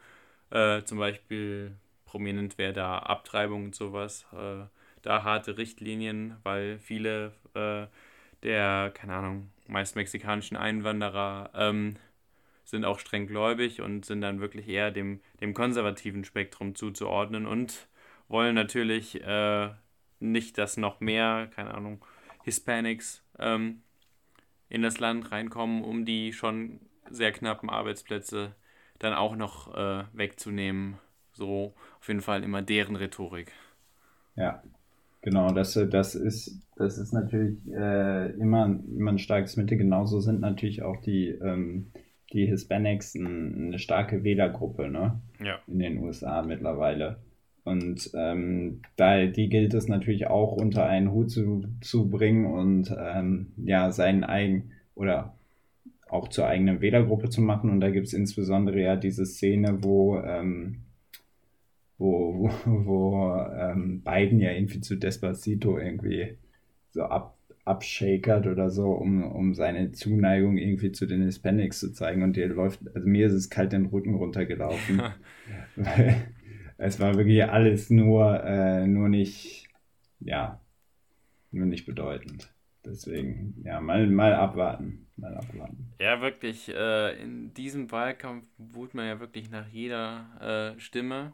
Äh, 0.51 0.83
zum 0.85 0.99
Beispiel 0.99 1.77
prominent 2.05 2.59
wäre 2.59 2.73
da 2.73 2.99
Abtreibung 2.99 3.65
und 3.67 3.75
sowas. 3.75 4.27
Äh, 4.33 4.65
da 5.03 5.25
harte 5.25 5.59
Richtlinien, 5.59 6.37
weil 6.43 6.79
viele 6.79 7.33
äh, 7.55 7.87
der, 8.43 8.91
keine 8.95 9.15
Ahnung, 9.15 9.51
meist 9.67 9.97
mexikanischen 9.97 10.57
Einwanderer 10.57 11.51
ähm, 11.55 11.97
sind 12.65 12.85
auch 12.85 12.99
streng 12.99 13.27
gläubig 13.27 13.81
und 13.81 14.05
sind 14.05 14.21
dann 14.21 14.41
wirklich 14.41 14.69
eher 14.69 14.91
dem, 14.91 15.21
dem 15.41 15.55
konservativen 15.55 16.25
Spektrum 16.25 16.75
zuzuordnen 16.75 17.47
und 17.47 17.89
wollen 18.29 18.55
natürlich 18.55 19.23
äh, 19.23 19.71
nicht, 20.21 20.59
dass 20.59 20.77
noch 20.77 21.01
mehr, 21.01 21.51
keine 21.55 21.75
Ahnung, 21.75 22.05
Hispanics 22.45 23.23
ähm, 23.39 23.83
in 24.69 24.83
das 24.83 24.99
Land 24.99 25.31
reinkommen, 25.31 25.85
um 25.85 26.05
die 26.05 26.33
schon 26.33 26.81
sehr 27.11 27.33
knappen 27.33 27.69
Arbeitsplätze 27.69 28.55
dann 28.99 29.15
auch 29.15 29.37
noch 29.37 29.75
äh, 29.75 30.05
wegzunehmen. 30.13 30.99
So 31.33 31.75
auf 32.01 32.09
jeden 32.09 32.23
Fall 32.23 32.43
immer 32.43 32.63
deren 32.63 32.97
Rhetorik. 32.97 33.53
Ja, 34.37 34.63
genau, 35.23 35.53
das, 35.53 35.79
das, 35.91 36.15
ist, 36.15 36.61
das 36.77 36.99
ist 36.99 37.13
natürlich 37.13 37.57
äh, 37.69 38.31
immer, 38.33 38.79
immer 38.97 39.13
ein 39.13 39.19
starkes 39.19 39.57
Mittel. 39.57 39.79
Genauso 39.79 40.21
sind 40.21 40.41
natürlich 40.41 40.83
auch 40.83 41.01
die, 41.01 41.29
ähm, 41.29 41.93
die 42.33 42.47
Hispanics 42.47 43.15
ein, 43.15 43.67
eine 43.69 43.79
starke 43.79 44.25
Wählergruppe 44.25 44.89
ne? 44.91 45.21
ja. 45.43 45.59
in 45.67 45.79
den 45.79 45.99
USA 45.99 46.43
mittlerweile. 46.43 47.19
Und 47.65 48.11
ähm, 48.15 48.83
da, 48.97 49.25
die 49.27 49.49
gilt 49.49 49.73
es 49.75 49.87
natürlich 49.87 50.27
auch 50.27 50.53
unter 50.53 50.85
einen 50.85 51.13
Hut 51.13 51.31
zu, 51.31 51.65
zu 51.81 52.11
bringen 52.11 52.47
und 52.47 52.93
ähm, 52.99 53.53
ja, 53.57 53.93
seinen 53.93 54.25
eigenen 54.25 54.73
oder 54.95 55.35
auch 56.09 56.29
zur 56.29 56.47
eigenen 56.47 56.81
Wählergruppe 56.81 57.31
zu 57.31 57.41
machen. 57.41 57.71
Und 57.71 57.81
da 57.81 57.91
gibt 57.91 58.09
es 58.09 58.13
insbesondere 58.13 58.81
ja 58.81 58.97
diese 58.97 59.25
Szene, 59.25 59.79
wo, 59.83 60.19
ähm, 60.19 60.83
wo, 62.03 62.35
wo, 62.35 62.51
wo 62.87 63.37
ähm, 63.57 64.03
Biden 64.03 64.41
ja 64.41 64.51
irgendwie 64.51 64.81
zu 64.81 64.97
Despacito 64.97 65.79
irgendwie 65.79 66.37
so 66.91 67.05
ab, 67.05 67.39
abshakert 67.65 68.47
oder 68.47 68.71
so, 68.71 68.91
um, 68.91 69.23
um 69.23 69.55
seine 69.55 69.93
Zuneigung 69.93 70.59
irgendwie 70.59 70.93
zu 70.93 71.07
den 71.07 71.23
Hispanics 71.23 71.81
zu 71.81 71.93
zeigen. 71.93 72.23
Und 72.23 72.37
der 72.37 72.49
läuft, 72.49 72.81
also 72.95 73.09
mir 73.09 73.27
ist 73.27 73.33
es 73.33 73.51
kalt 73.51 73.73
den 73.73 73.87
Rücken 73.87 74.15
runtergelaufen. 74.15 75.03
weil, 75.77 76.17
es 76.79 76.99
war 77.01 77.15
wirklich 77.15 77.45
alles 77.45 77.91
nur, 77.91 78.43
äh, 78.45 78.87
nur 78.87 79.09
nicht, 79.09 79.69
ja, 80.21 80.61
nur 81.53 81.67
nicht 81.67 81.87
bedeutend. 81.87 82.53
Deswegen, 82.85 83.55
ja, 83.65 83.81
mal, 83.81 84.07
mal 84.09 84.35
abwarten. 84.35 85.07
Mal 85.17 85.37
abwarten. 85.37 85.93
Ja, 86.01 86.21
wirklich. 86.21 86.69
Äh, 86.69 87.23
in 87.23 87.55
diesem 87.55 87.93
Wahlkampf 87.93 88.45
wut 88.59 88.95
man 88.95 89.07
ja 89.07 89.21
wirklich 89.21 89.51
nach 89.51 89.69
jeder 89.69 90.75
äh, 90.75 90.81
Stimme. 90.81 91.33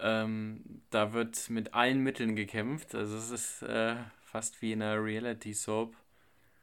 Ähm, 0.00 0.82
da 0.90 1.12
wird 1.12 1.50
mit 1.50 1.74
allen 1.74 2.02
Mitteln 2.02 2.36
gekämpft. 2.36 2.94
Also 2.94 3.16
es 3.16 3.30
ist 3.30 3.62
äh, 3.62 3.96
fast 4.20 4.60
wie 4.62 4.72
in 4.72 4.82
einer 4.82 5.02
Reality 5.02 5.54
Soap. 5.54 5.96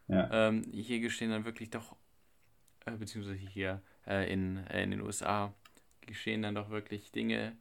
Ja. 0.08 0.30
Ähm, 0.32 0.64
hier 0.72 1.00
geschehen 1.00 1.32
dann 1.32 1.46
wirklich 1.46 1.70
doch, 1.70 1.96
äh, 2.86 2.92
beziehungsweise 2.92 3.36
hier 3.36 3.82
äh, 4.06 4.32
in, 4.32 4.58
in 4.68 4.92
den 4.92 5.02
USA, 5.02 5.54
geschehen 6.02 6.42
dann 6.42 6.56
doch 6.56 6.70
wirklich 6.70 7.12
Dinge, 7.12 7.56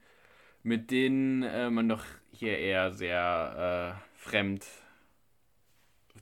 mit 0.63 0.91
denen 0.91 1.43
äh, 1.43 1.71
man 1.71 1.89
doch 1.89 2.05
hier 2.33 2.59
eher 2.59 2.93
sehr 2.93 3.97
äh, 3.99 4.19
fremd, 4.19 4.67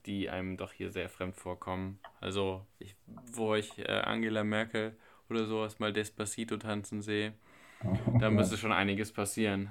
die 0.07 0.31
einem 0.31 0.57
doch 0.57 0.73
hier 0.73 0.91
sehr 0.91 1.09
fremd 1.09 1.37
vorkommen. 1.37 1.99
Also, 2.21 2.67
ich, 2.79 2.97
wo 3.33 3.55
ich 3.55 3.79
äh, 3.79 3.91
Angela 3.91 4.45
Merkel 4.45 4.97
oder 5.29 5.47
sowas 5.47 5.79
mal 5.79 5.93
Despacito 5.93 6.57
tanzen 6.57 7.03
sehe, 7.03 7.35
da 8.21 8.31
müsste 8.31 8.57
schon 8.57 8.73
einiges 8.73 9.13
passieren. 9.13 9.71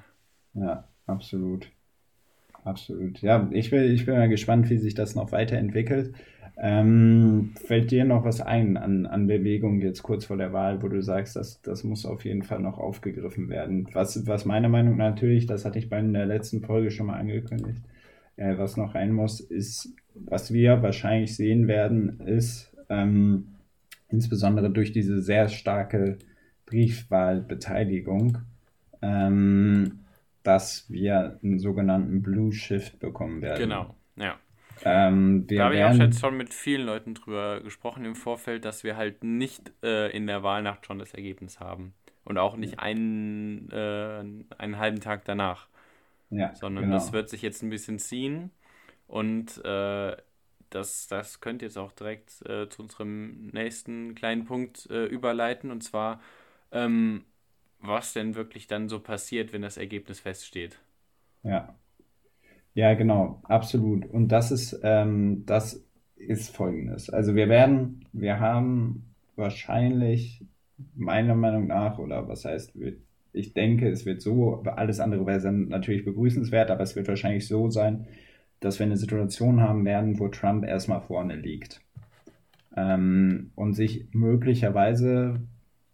Ja, 0.53 0.87
absolut. 1.05 1.71
Absolut. 2.63 3.21
Ja, 3.21 3.47
ich 3.51 3.69
bin, 3.69 3.83
ich 3.93 4.05
bin 4.05 4.15
mal 4.15 4.29
gespannt, 4.29 4.69
wie 4.69 4.77
sich 4.77 4.93
das 4.93 5.15
noch 5.15 5.31
weiterentwickelt. 5.31 6.13
Ähm, 6.61 7.53
fällt 7.55 7.89
dir 7.89 8.03
noch 8.03 8.25
was 8.25 8.41
ein 8.41 8.75
an, 8.75 9.05
an 9.05 9.27
Bewegung 9.27 9.79
jetzt 9.79 10.03
kurz 10.03 10.25
vor 10.25 10.35
der 10.35 10.51
Wahl, 10.51 10.83
wo 10.83 10.89
du 10.89 11.01
sagst, 11.01 11.37
dass, 11.37 11.61
das 11.61 11.85
muss 11.85 12.05
auf 12.05 12.25
jeden 12.25 12.43
Fall 12.43 12.59
noch 12.59 12.77
aufgegriffen 12.77 13.47
werden? 13.47 13.87
Was, 13.93 14.27
was 14.27 14.43
meiner 14.43 14.67
Meinung 14.67 14.97
nach 14.97 15.11
natürlich, 15.11 15.45
das 15.45 15.63
hatte 15.63 15.79
ich 15.79 15.89
bei 15.89 16.01
der 16.01 16.25
letzten 16.25 16.61
Folge 16.61 16.91
schon 16.91 17.05
mal 17.07 17.17
angekündigt, 17.17 17.81
äh, 18.35 18.57
was 18.57 18.75
noch 18.75 18.93
rein 18.93 19.13
muss, 19.13 19.39
ist, 19.39 19.95
was 20.13 20.51
wir 20.51 20.81
wahrscheinlich 20.81 21.33
sehen 21.33 21.69
werden, 21.69 22.19
ist 22.19 22.75
ähm, 22.89 23.55
insbesondere 24.09 24.69
durch 24.69 24.91
diese 24.91 25.21
sehr 25.21 25.47
starke 25.47 26.17
Briefwahlbeteiligung, 26.69 28.39
ähm, 29.01 29.99
dass 30.43 30.89
wir 30.89 31.39
einen 31.43 31.59
sogenannten 31.59 32.21
Blue 32.21 32.53
Shift 32.53 32.99
bekommen 32.99 33.41
werden. 33.41 33.59
Genau, 33.59 33.95
ja. 34.15 34.37
Ähm, 34.85 35.45
da 35.47 35.65
habe 35.65 35.75
ich 35.75 35.83
auch 35.83 35.93
jetzt 35.93 36.21
schon 36.21 36.37
mit 36.37 36.53
vielen 36.53 36.85
Leuten 36.85 37.13
drüber 37.13 37.59
gesprochen 37.61 38.05
im 38.05 38.15
Vorfeld, 38.15 38.63
dass 38.63 38.83
wir 38.83 38.95
halt 38.95 39.23
nicht 39.23 39.73
äh, 39.83 40.09
in 40.15 40.25
der 40.25 40.41
Wahlnacht 40.43 40.85
schon 40.85 40.99
das 40.99 41.13
Ergebnis 41.13 41.59
haben. 41.59 41.93
Und 42.23 42.37
auch 42.37 42.55
nicht 42.55 42.79
einen, 42.79 43.69
äh, 43.71 44.23
einen 44.57 44.77
halben 44.77 44.99
Tag 44.99 45.25
danach. 45.25 45.67
Ja, 46.29 46.53
sondern 46.53 46.85
genau. 46.85 46.95
das 46.95 47.11
wird 47.11 47.29
sich 47.29 47.41
jetzt 47.41 47.63
ein 47.63 47.71
bisschen 47.71 47.97
ziehen. 47.97 48.51
Und 49.07 49.63
äh, 49.65 50.15
das, 50.69 51.07
das 51.07 51.41
könnte 51.41 51.65
jetzt 51.65 51.77
auch 51.77 51.91
direkt 51.91 52.47
äh, 52.47 52.69
zu 52.69 52.83
unserem 52.83 53.47
nächsten 53.47 54.15
kleinen 54.15 54.45
Punkt 54.45 54.87
äh, 54.91 55.05
überleiten. 55.05 55.71
Und 55.71 55.83
zwar, 55.83 56.21
ähm, 56.71 57.23
was 57.81 58.13
denn 58.13 58.35
wirklich 58.35 58.67
dann 58.67 58.89
so 58.89 58.99
passiert, 58.99 59.53
wenn 59.53 59.61
das 59.61 59.77
Ergebnis 59.77 60.19
feststeht. 60.19 60.79
Ja, 61.43 61.75
ja, 62.73 62.93
genau, 62.93 63.41
absolut. 63.43 64.05
Und 64.05 64.29
das 64.29 64.51
ist, 64.51 64.79
ähm, 64.83 65.43
das 65.45 65.83
ist 66.15 66.55
folgendes. 66.55 67.09
Also 67.09 67.35
wir 67.35 67.49
werden, 67.49 68.05
wir 68.13 68.39
haben 68.39 69.13
wahrscheinlich, 69.35 70.45
meiner 70.95 71.35
Meinung 71.35 71.67
nach, 71.67 71.99
oder 71.99 72.27
was 72.27 72.45
heißt, 72.45 72.73
ich 73.33 73.53
denke, 73.53 73.89
es 73.89 74.05
wird 74.05 74.21
so, 74.21 74.63
alles 74.63 74.99
andere 74.99 75.25
wäre 75.25 75.51
natürlich 75.51 76.05
begrüßenswert, 76.05 76.71
aber 76.71 76.83
es 76.83 76.95
wird 76.95 77.07
wahrscheinlich 77.07 77.47
so 77.47 77.69
sein, 77.69 78.07
dass 78.59 78.79
wir 78.79 78.85
eine 78.85 78.97
Situation 78.97 79.61
haben 79.61 79.85
werden, 79.85 80.19
wo 80.19 80.27
Trump 80.29 80.65
erstmal 80.65 81.01
vorne 81.01 81.35
liegt. 81.35 81.81
Ähm, 82.77 83.51
und 83.55 83.73
sich 83.73 84.07
möglicherweise 84.13 85.41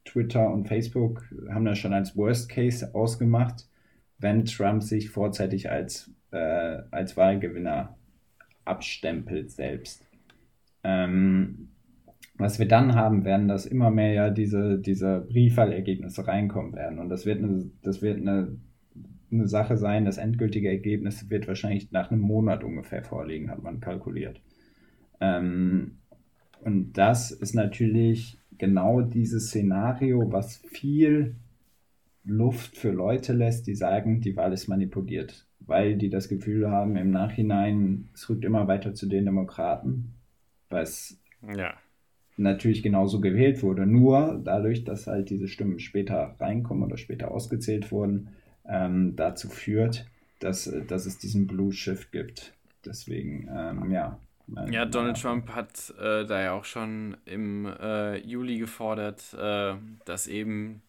Twitter 0.06 0.52
und 0.52 0.68
Facebook 0.68 1.24
haben 1.50 1.66
das 1.66 1.78
schon 1.78 1.94
als 1.94 2.16
Worst 2.16 2.50
Case 2.50 2.94
ausgemacht, 2.96 3.68
wenn 4.20 4.46
Trump 4.46 4.84
sich 4.84 5.10
vorzeitig 5.10 5.70
als 5.70 6.12
äh, 6.32 6.84
als 6.92 7.18
Wahlgewinner 7.18 7.98
abstempelt 8.66 9.52
selbst. 9.52 10.08
Ähm, 10.84 11.70
was 12.38 12.60
wir 12.60 12.68
dann 12.68 12.96
haben 12.96 13.24
werden, 13.24 13.48
dass 13.48 13.66
immer 13.66 13.92
mehr 13.92 14.12
ja 14.12 14.30
diese, 14.30 14.78
diese 14.78 15.22
Briefwahlergebnisse 15.22 16.28
reinkommen 16.28 16.74
werden. 16.74 17.00
Und 17.00 17.10
das 17.10 17.26
wird 17.26 17.42
eine, 17.42 17.72
das 17.82 18.02
wird 18.02 18.18
eine, 18.18 18.58
eine 19.32 19.48
Sache 19.48 19.78
sein, 19.78 20.04
das 20.04 20.18
endgültige 20.18 20.70
Ergebnis 20.70 21.30
wird 21.30 21.48
wahrscheinlich 21.48 21.92
nach 21.92 22.12
einem 22.12 22.22
Monat 22.22 22.64
ungefähr 22.64 23.04
vorliegen, 23.04 23.50
hat 23.50 23.64
man 23.64 23.80
kalkuliert. 23.80 24.42
Ähm, 25.22 26.00
und 26.66 26.94
das 26.94 27.32
ist 27.32 27.54
natürlich 27.54 28.38
genau 28.58 29.02
dieses 29.02 29.48
Szenario, 29.48 30.32
was 30.32 30.58
viel 30.58 31.36
Luft 32.26 32.76
für 32.76 32.92
Leute 32.92 33.32
lässt, 33.32 33.68
die 33.68 33.76
sagen, 33.76 34.20
die 34.20 34.36
Wahl 34.36 34.52
ist 34.52 34.68
manipuliert 34.68 35.46
weil 35.68 35.96
die 35.96 36.10
das 36.10 36.28
Gefühl 36.28 36.70
haben, 36.70 36.96
im 36.96 37.12
Nachhinein, 37.12 38.10
es 38.14 38.30
rückt 38.30 38.46
immer 38.46 38.68
weiter 38.68 38.94
zu 38.94 39.08
den 39.08 39.26
Demokraten, 39.26 40.14
was 40.70 41.20
ja. 41.56 41.74
natürlich 42.38 42.84
genauso 42.84 43.20
gewählt 43.20 43.64
wurde. 43.64 43.86
Nur 43.86 44.42
dadurch, 44.44 44.84
dass 44.84 45.08
halt 45.08 45.30
diese 45.30 45.48
Stimmen 45.48 45.80
später 45.80 46.36
reinkommen 46.40 46.84
oder 46.84 46.98
später 46.98 47.32
ausgezählt 47.32 47.92
wurden, 47.92 48.30
ähm, 48.68 49.16
dazu 49.16 49.50
führt, 49.50 50.06
dass, 50.40 50.72
dass 50.88 51.06
es 51.06 51.18
diesen 51.18 51.48
Blue 51.48 51.72
Shift 51.72 52.12
gibt. 52.12 52.54
Deswegen, 52.86 53.50
ähm, 53.54 53.92
ja. 53.92 54.20
Ja, 54.48 54.86
Donald 54.86 55.20
Trump 55.20 55.50
hat 55.50 55.94
äh, 56.00 56.26
da 56.26 56.42
ja 56.42 56.54
auch 56.54 56.66
schon 56.66 57.18
im 57.26 57.66
äh, 57.66 58.18
Juli 58.18 58.60
gefordert, 58.60 59.34
äh, 59.34 59.76
dass 60.06 60.28
eben 60.28 60.84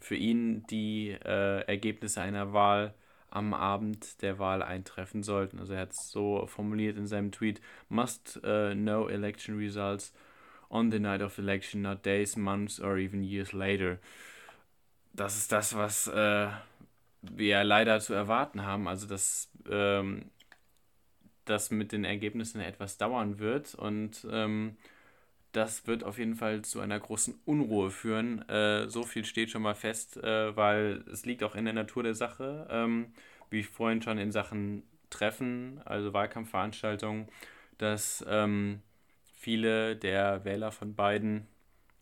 für 0.00 0.14
ihn 0.14 0.64
die 0.66 1.10
äh, 1.10 1.60
Ergebnisse 1.66 2.20
einer 2.20 2.52
Wahl 2.52 2.94
am 3.30 3.54
Abend 3.54 4.22
der 4.22 4.38
Wahl 4.38 4.62
eintreffen 4.62 5.22
sollten. 5.22 5.58
Also 5.58 5.74
er 5.74 5.80
hat 5.80 5.92
es 5.92 6.10
so 6.10 6.46
formuliert 6.46 6.96
in 6.96 7.06
seinem 7.06 7.32
Tweet, 7.32 7.60
must 7.88 8.40
uh, 8.44 8.72
know 8.74 9.08
election 9.08 9.58
results 9.58 10.12
on 10.70 10.90
the 10.90 10.98
night 10.98 11.22
of 11.22 11.38
election, 11.38 11.82
not 11.82 12.04
days, 12.04 12.36
months 12.36 12.80
or 12.80 12.96
even 12.96 13.22
years 13.22 13.52
later. 13.52 13.98
Das 15.12 15.36
ist 15.36 15.52
das, 15.52 15.74
was 15.76 16.06
äh, 16.08 16.48
wir 17.22 17.64
leider 17.64 18.00
zu 18.00 18.14
erwarten 18.14 18.64
haben. 18.64 18.88
Also 18.88 19.06
dass 19.06 19.50
ähm, 19.70 20.30
das 21.48 21.70
mit 21.70 21.92
den 21.92 22.04
Ergebnissen 22.04 22.60
etwas 22.60 22.98
dauern 22.98 23.38
wird 23.38 23.74
und 23.74 24.26
ähm, 24.30 24.76
das 25.52 25.86
wird 25.86 26.04
auf 26.04 26.18
jeden 26.18 26.34
Fall 26.36 26.62
zu 26.62 26.80
einer 26.80 27.00
großen 27.00 27.34
Unruhe 27.44 27.90
führen. 27.90 28.46
Äh, 28.48 28.88
so 28.88 29.02
viel 29.02 29.24
steht 29.24 29.50
schon 29.50 29.62
mal 29.62 29.74
fest, 29.74 30.16
äh, 30.18 30.54
weil 30.56 31.04
es 31.10 31.24
liegt 31.24 31.42
auch 31.42 31.54
in 31.54 31.64
der 31.64 31.74
Natur 31.74 32.02
der 32.02 32.14
Sache, 32.14 32.66
ähm, 32.70 33.12
wie 33.50 33.60
ich 33.60 33.68
vorhin 33.68 34.02
schon 34.02 34.18
in 34.18 34.30
Sachen 34.30 34.82
Treffen, 35.10 35.80
also 35.84 36.12
Wahlkampfveranstaltungen, 36.12 37.28
dass 37.78 38.24
ähm, 38.28 38.82
viele 39.36 39.96
der 39.96 40.44
Wähler 40.44 40.70
von 40.70 40.94
Biden 40.94 41.46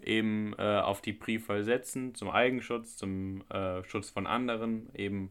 eben 0.02 0.54
äh, 0.58 0.80
auf 0.80 1.00
die 1.00 1.12
Briefwahl 1.12 1.64
setzen, 1.64 2.14
zum 2.14 2.30
Eigenschutz, 2.30 2.96
zum 2.96 3.42
äh, 3.50 3.84
Schutz 3.84 4.10
von 4.10 4.26
anderen, 4.26 4.88
eben 4.94 5.30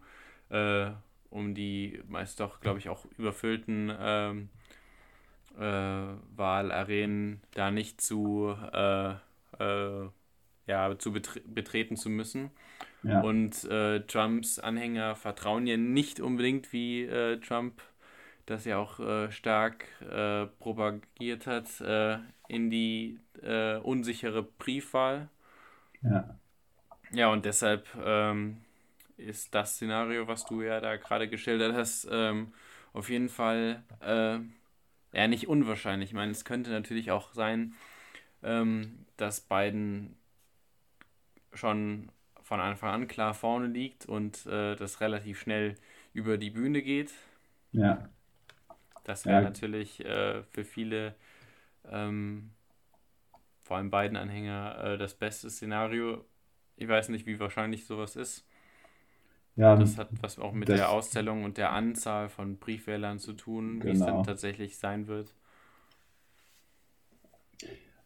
äh, 0.49 0.91
um 1.29 1.53
die 1.55 2.01
meist 2.07 2.39
doch, 2.39 2.59
glaube 2.59 2.79
ich, 2.79 2.89
auch 2.89 3.05
überfüllten 3.17 3.91
ähm, 3.97 4.49
äh, 5.57 5.61
Wahlarenen 6.35 7.41
da 7.53 7.71
nicht 7.71 8.01
zu, 8.01 8.55
äh, 8.73 9.13
äh, 9.59 10.09
ja, 10.67 10.97
zu 10.97 11.13
betre 11.13 11.41
betreten 11.41 11.95
zu 11.95 12.09
müssen. 12.09 12.51
Ja. 13.03 13.21
Und 13.21 13.69
Trumps 14.07 14.57
Anhänger 14.57 15.15
vertrauen 15.15 15.67
ja 15.67 15.77
nicht 15.77 16.19
unbedingt 16.19 16.73
wie 16.73 17.07
Trump 17.47 17.79
das 18.45 18.65
ja 18.65 18.77
auch 18.77 18.99
äh, 18.99 19.31
stark 19.31 19.85
äh, 20.01 20.45
propagiert 20.59 21.47
hat, 21.47 21.81
äh, 21.81 22.17
in 22.47 22.69
die 22.69 23.19
äh, 23.41 23.77
unsichere 23.77 24.43
Briefwahl. 24.43 25.29
Ja. 26.01 26.37
Ja, 27.11 27.29
und 27.29 27.45
deshalb 27.45 27.87
ähm, 28.03 28.57
ist 29.17 29.53
das 29.55 29.75
Szenario, 29.75 30.27
was 30.27 30.45
du 30.45 30.61
ja 30.61 30.79
da 30.81 30.97
gerade 30.97 31.29
geschildert 31.29 31.73
hast, 31.73 32.07
ähm, 32.11 32.53
auf 32.93 33.09
jeden 33.09 33.29
Fall 33.29 33.83
äh, 34.01 34.39
ja 35.17 35.27
nicht 35.27 35.47
unwahrscheinlich. 35.47 36.09
Ich 36.09 36.15
meine, 36.15 36.31
es 36.31 36.45
könnte 36.45 36.71
natürlich 36.71 37.11
auch 37.11 37.33
sein, 37.33 37.73
ähm, 38.43 39.05
dass 39.17 39.41
Biden 39.41 40.15
schon 41.53 42.11
von 42.43 42.59
Anfang 42.59 42.89
an 42.89 43.07
klar 43.07 43.33
vorne 43.33 43.67
liegt 43.67 44.05
und 44.05 44.45
äh, 44.45 44.75
das 44.75 45.01
relativ 45.01 45.39
schnell 45.39 45.75
über 46.13 46.37
die 46.37 46.51
Bühne 46.51 46.81
geht. 46.81 47.13
Ja. 47.71 48.09
Das 49.03 49.25
wäre 49.25 49.37
ja. 49.37 49.41
natürlich 49.41 50.03
äh, 50.03 50.43
für 50.43 50.63
viele, 50.63 51.15
ähm, 51.89 52.51
vor 53.63 53.77
allem 53.77 53.89
beiden 53.89 54.17
Anhänger, 54.17 54.83
äh, 54.83 54.97
das 54.97 55.15
beste 55.15 55.49
Szenario. 55.49 56.25
Ich 56.75 56.87
weiß 56.87 57.09
nicht, 57.09 57.25
wie 57.25 57.39
wahrscheinlich 57.39 57.85
sowas 57.85 58.15
ist. 58.15 58.47
Ja, 59.55 59.75
das 59.77 59.97
hat 59.97 60.09
was 60.21 60.37
auch 60.37 60.51
mit 60.51 60.67
der 60.67 60.91
Auszählung 60.91 61.43
und 61.43 61.57
der 61.57 61.71
Anzahl 61.71 62.27
von 62.27 62.57
Briefwählern 62.57 63.19
zu 63.19 63.33
tun, 63.33 63.79
genau. 63.79 63.85
wie 63.85 63.89
es 63.91 63.99
dann 63.99 64.07
genau. 64.09 64.23
tatsächlich 64.23 64.77
sein 64.77 65.07
wird. 65.07 65.33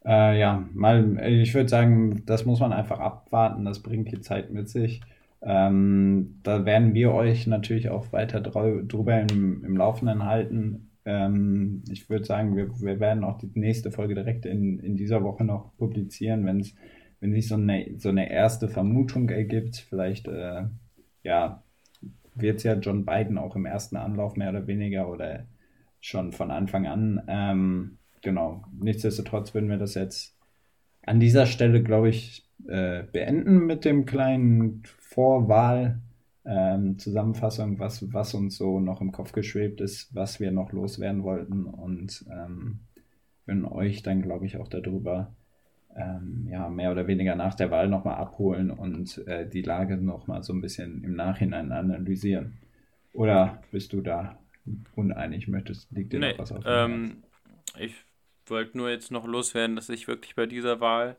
Äh, 0.05 0.39
ja, 0.39 0.63
mal, 0.73 1.19
ich 1.27 1.53
würde 1.53 1.69
sagen, 1.69 2.23
das 2.25 2.45
muss 2.45 2.59
man 2.59 2.71
einfach 2.71 2.99
abwarten, 2.99 3.65
das 3.65 3.81
bringt 3.81 4.11
die 4.11 4.21
Zeit 4.21 4.51
mit 4.51 4.69
sich. 4.69 5.01
Ähm, 5.41 6.39
da 6.43 6.65
werden 6.65 6.93
wir 6.93 7.13
euch 7.13 7.47
natürlich 7.47 7.89
auch 7.89 8.11
weiter 8.11 8.41
drüber 8.41 9.19
im, 9.19 9.63
im 9.63 9.75
Laufenden 9.75 10.25
halten. 10.25 10.91
Ähm, 11.05 11.83
ich 11.89 12.09
würde 12.09 12.25
sagen, 12.25 12.55
wir, 12.55 12.69
wir 12.79 12.99
werden 12.99 13.23
auch 13.23 13.37
die 13.39 13.49
nächste 13.55 13.91
Folge 13.91 14.15
direkt 14.15 14.45
in, 14.45 14.79
in 14.79 14.95
dieser 14.95 15.23
Woche 15.23 15.43
noch 15.45 15.75
publizieren, 15.77 16.45
wenn 16.45 16.59
es 16.59 16.75
wenn 17.19 17.33
sich 17.33 17.47
so 17.47 17.55
eine, 17.55 17.85
so 17.97 18.09
eine 18.09 18.31
erste 18.31 18.67
Vermutung 18.67 19.29
ergibt. 19.29 19.77
Vielleicht, 19.77 20.27
äh, 20.27 20.63
ja, 21.23 21.63
wird 22.35 22.63
ja 22.63 22.73
John 22.75 23.05
Biden 23.05 23.37
auch 23.37 23.55
im 23.55 23.65
ersten 23.65 23.97
Anlauf 23.97 24.35
mehr 24.35 24.49
oder 24.49 24.67
weniger 24.67 25.09
oder 25.09 25.45
schon 25.99 26.31
von 26.31 26.51
Anfang 26.51 26.87
an. 26.87 27.21
Ähm, 27.27 27.97
genau. 28.21 28.63
Nichtsdestotrotz 28.79 29.53
würden 29.53 29.69
wir 29.69 29.77
das 29.77 29.95
jetzt 29.95 30.35
an 31.05 31.19
dieser 31.19 31.45
Stelle, 31.45 31.83
glaube 31.83 32.09
ich, 32.09 32.47
äh, 32.67 33.03
beenden 33.03 33.65
mit 33.65 33.85
dem 33.85 34.05
kleinen 34.05 34.83
Vorwahl 34.97 36.01
ähm, 36.45 36.97
Zusammenfassung, 36.99 37.79
was, 37.79 38.13
was 38.13 38.33
uns 38.33 38.57
so 38.57 38.79
noch 38.79 39.01
im 39.01 39.11
Kopf 39.11 39.31
geschwebt 39.31 39.81
ist, 39.81 40.13
was 40.15 40.39
wir 40.39 40.51
noch 40.51 40.71
loswerden 40.71 41.23
wollten 41.23 41.65
und 41.65 42.25
ähm, 42.31 42.79
würden 43.45 43.65
euch 43.65 44.03
dann, 44.03 44.21
glaube 44.21 44.45
ich, 44.45 44.57
auch 44.57 44.67
darüber 44.67 45.35
ähm, 45.99 46.47
ja, 46.49 46.69
mehr 46.69 46.91
oder 46.91 47.07
weniger 47.07 47.35
nach 47.35 47.55
der 47.55 47.71
Wahl 47.71 47.89
nochmal 47.89 48.15
abholen 48.15 48.71
und 48.71 49.25
äh, 49.27 49.47
die 49.47 49.61
Lage 49.61 49.97
nochmal 49.97 50.43
so 50.43 50.53
ein 50.53 50.61
bisschen 50.61 51.03
im 51.03 51.15
Nachhinein 51.15 51.71
analysieren. 51.71 52.57
Oder 53.13 53.61
bist 53.71 53.91
du 53.93 54.01
da 54.01 54.39
uneinig? 54.95 55.47
Möchtest, 55.47 55.91
liegt 55.91 56.13
dir 56.13 56.19
nee, 56.19 56.31
noch 56.31 56.39
was 56.39 56.51
auf? 56.51 56.63
Ähm, 56.65 57.23
ich 57.77 57.95
wollte 58.47 58.77
nur 58.77 58.89
jetzt 58.89 59.11
noch 59.11 59.27
loswerden, 59.27 59.75
dass 59.75 59.89
ich 59.89 60.07
wirklich 60.07 60.35
bei 60.35 60.45
dieser 60.45 60.79
Wahl 60.79 61.17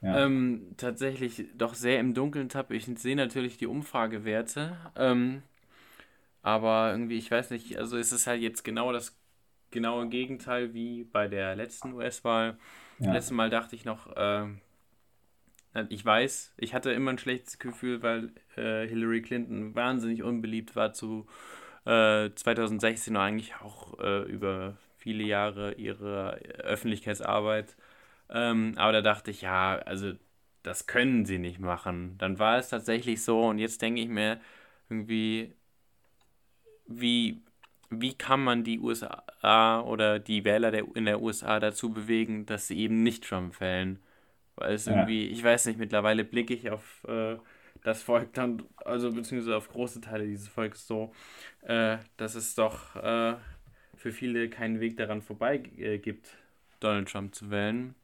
ja. 0.00 0.24
ähm, 0.24 0.68
tatsächlich 0.76 1.44
doch 1.56 1.74
sehr 1.74 2.00
im 2.00 2.14
Dunkeln 2.14 2.48
tappe. 2.48 2.74
Ich 2.74 2.86
sehe 2.86 3.16
natürlich 3.16 3.58
die 3.58 3.66
Umfragewerte, 3.66 4.76
ähm, 4.96 5.42
aber 6.42 6.90
irgendwie, 6.92 7.18
ich 7.18 7.30
weiß 7.30 7.50
nicht, 7.50 7.76
also 7.76 7.98
ist 7.98 8.12
es 8.12 8.26
halt 8.26 8.40
jetzt 8.40 8.64
genau 8.64 8.92
das 8.92 9.16
genaue 9.70 10.08
Gegenteil 10.08 10.74
wie 10.74 11.04
bei 11.04 11.28
der 11.28 11.54
letzten 11.54 11.92
US-Wahl. 11.92 12.56
Ja. 13.00 13.12
Letztes 13.12 13.32
Mal 13.32 13.50
dachte 13.50 13.74
ich 13.76 13.84
noch, 13.84 14.14
äh, 14.16 14.46
ich 15.88 16.04
weiß, 16.04 16.54
ich 16.58 16.74
hatte 16.74 16.92
immer 16.92 17.12
ein 17.12 17.18
schlechtes 17.18 17.58
Gefühl, 17.58 18.02
weil 18.02 18.32
äh, 18.56 18.86
Hillary 18.86 19.22
Clinton 19.22 19.74
wahnsinnig 19.74 20.22
unbeliebt 20.22 20.76
war 20.76 20.92
zu 20.92 21.26
äh, 21.86 22.30
2016 22.34 23.16
und 23.16 23.22
eigentlich 23.22 23.54
auch 23.56 23.98
äh, 24.00 24.22
über 24.22 24.76
viele 24.98 25.24
Jahre 25.24 25.74
ihrer 25.74 26.34
Öffentlichkeitsarbeit 26.34 27.76
ähm, 28.30 28.74
aber 28.76 28.92
da 28.92 29.02
dachte 29.02 29.30
ich, 29.30 29.42
ja, 29.42 29.78
also 29.80 30.12
das 30.62 30.86
können 30.86 31.26
sie 31.26 31.38
nicht 31.38 31.58
machen. 31.60 32.16
Dann 32.18 32.38
war 32.38 32.58
es 32.58 32.68
tatsächlich 32.68 33.22
so 33.24 33.42
und 33.48 33.58
jetzt 33.58 33.82
denke 33.82 34.00
ich 34.02 34.08
mir 34.08 34.40
irgendwie, 34.88 35.54
wie, 36.86 37.42
wie 37.90 38.14
kann 38.14 38.42
man 38.42 38.64
die 38.64 38.78
USA 38.78 39.80
oder 39.80 40.18
die 40.18 40.44
Wähler 40.44 40.70
der, 40.70 40.84
in 40.94 41.04
der 41.04 41.20
USA 41.20 41.58
dazu 41.60 41.92
bewegen, 41.92 42.46
dass 42.46 42.68
sie 42.68 42.78
eben 42.78 43.02
nicht 43.02 43.24
Trump 43.24 43.60
wählen? 43.60 43.98
Weil 44.56 44.74
es 44.74 44.86
ja. 44.86 44.94
irgendwie, 44.94 45.26
ich 45.26 45.42
weiß 45.42 45.66
nicht, 45.66 45.78
mittlerweile 45.78 46.24
blicke 46.24 46.54
ich 46.54 46.70
auf 46.70 47.04
äh, 47.08 47.36
das 47.82 48.02
Volk 48.02 48.32
dann, 48.34 48.62
also 48.76 49.12
beziehungsweise 49.12 49.56
auf 49.56 49.68
große 49.68 50.00
Teile 50.00 50.26
dieses 50.26 50.48
Volkes 50.48 50.86
so, 50.86 51.12
äh, 51.62 51.98
dass 52.16 52.34
es 52.34 52.54
doch 52.54 52.96
äh, 52.96 53.34
für 53.96 54.12
viele 54.12 54.48
keinen 54.48 54.80
Weg 54.80 54.96
daran 54.96 55.22
vorbei 55.22 55.62
äh, 55.76 55.98
gibt, 55.98 56.36
Donald 56.78 57.10
Trump 57.10 57.34
zu 57.34 57.50
wählen. 57.50 57.94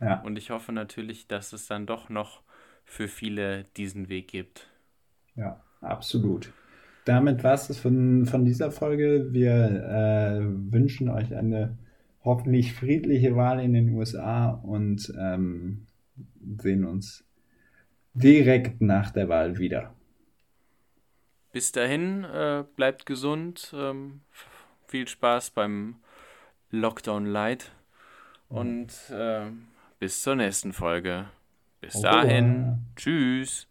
Ja. 0.00 0.20
Und 0.22 0.36
ich 0.36 0.50
hoffe 0.50 0.72
natürlich, 0.72 1.26
dass 1.26 1.52
es 1.52 1.66
dann 1.66 1.86
doch 1.86 2.08
noch 2.08 2.42
für 2.84 3.08
viele 3.08 3.64
diesen 3.76 4.08
Weg 4.08 4.28
gibt. 4.28 4.68
Ja, 5.34 5.60
absolut. 5.80 6.52
Damit 7.06 7.44
war 7.44 7.54
es 7.54 7.78
von, 7.78 8.26
von 8.26 8.44
dieser 8.44 8.72
Folge. 8.72 9.28
Wir 9.30 9.52
äh, 9.54 10.40
wünschen 10.72 11.08
euch 11.08 11.34
eine 11.36 11.78
hoffentlich 12.24 12.74
friedliche 12.74 13.36
Wahl 13.36 13.60
in 13.60 13.74
den 13.74 13.90
USA 13.90 14.50
und 14.50 15.14
ähm, 15.16 15.86
sehen 16.58 16.84
uns 16.84 17.24
direkt 18.12 18.80
nach 18.82 19.12
der 19.12 19.28
Wahl 19.28 19.58
wieder. 19.58 19.94
Bis 21.52 21.70
dahin, 21.70 22.24
äh, 22.24 22.64
bleibt 22.74 23.06
gesund. 23.06 23.72
Ähm, 23.72 24.22
viel 24.88 25.06
Spaß 25.06 25.50
beim 25.50 25.94
Lockdown 26.72 27.24
Light. 27.24 27.70
Und 28.48 28.90
äh, 29.10 29.46
bis 30.00 30.22
zur 30.22 30.34
nächsten 30.34 30.72
Folge. 30.72 31.26
Bis 31.80 32.00
dahin. 32.00 32.78
Tschüss. 32.96 33.68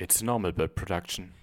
It's 0.00 0.22
normal 0.22 0.52
bird 0.52 0.76
production. 0.76 1.34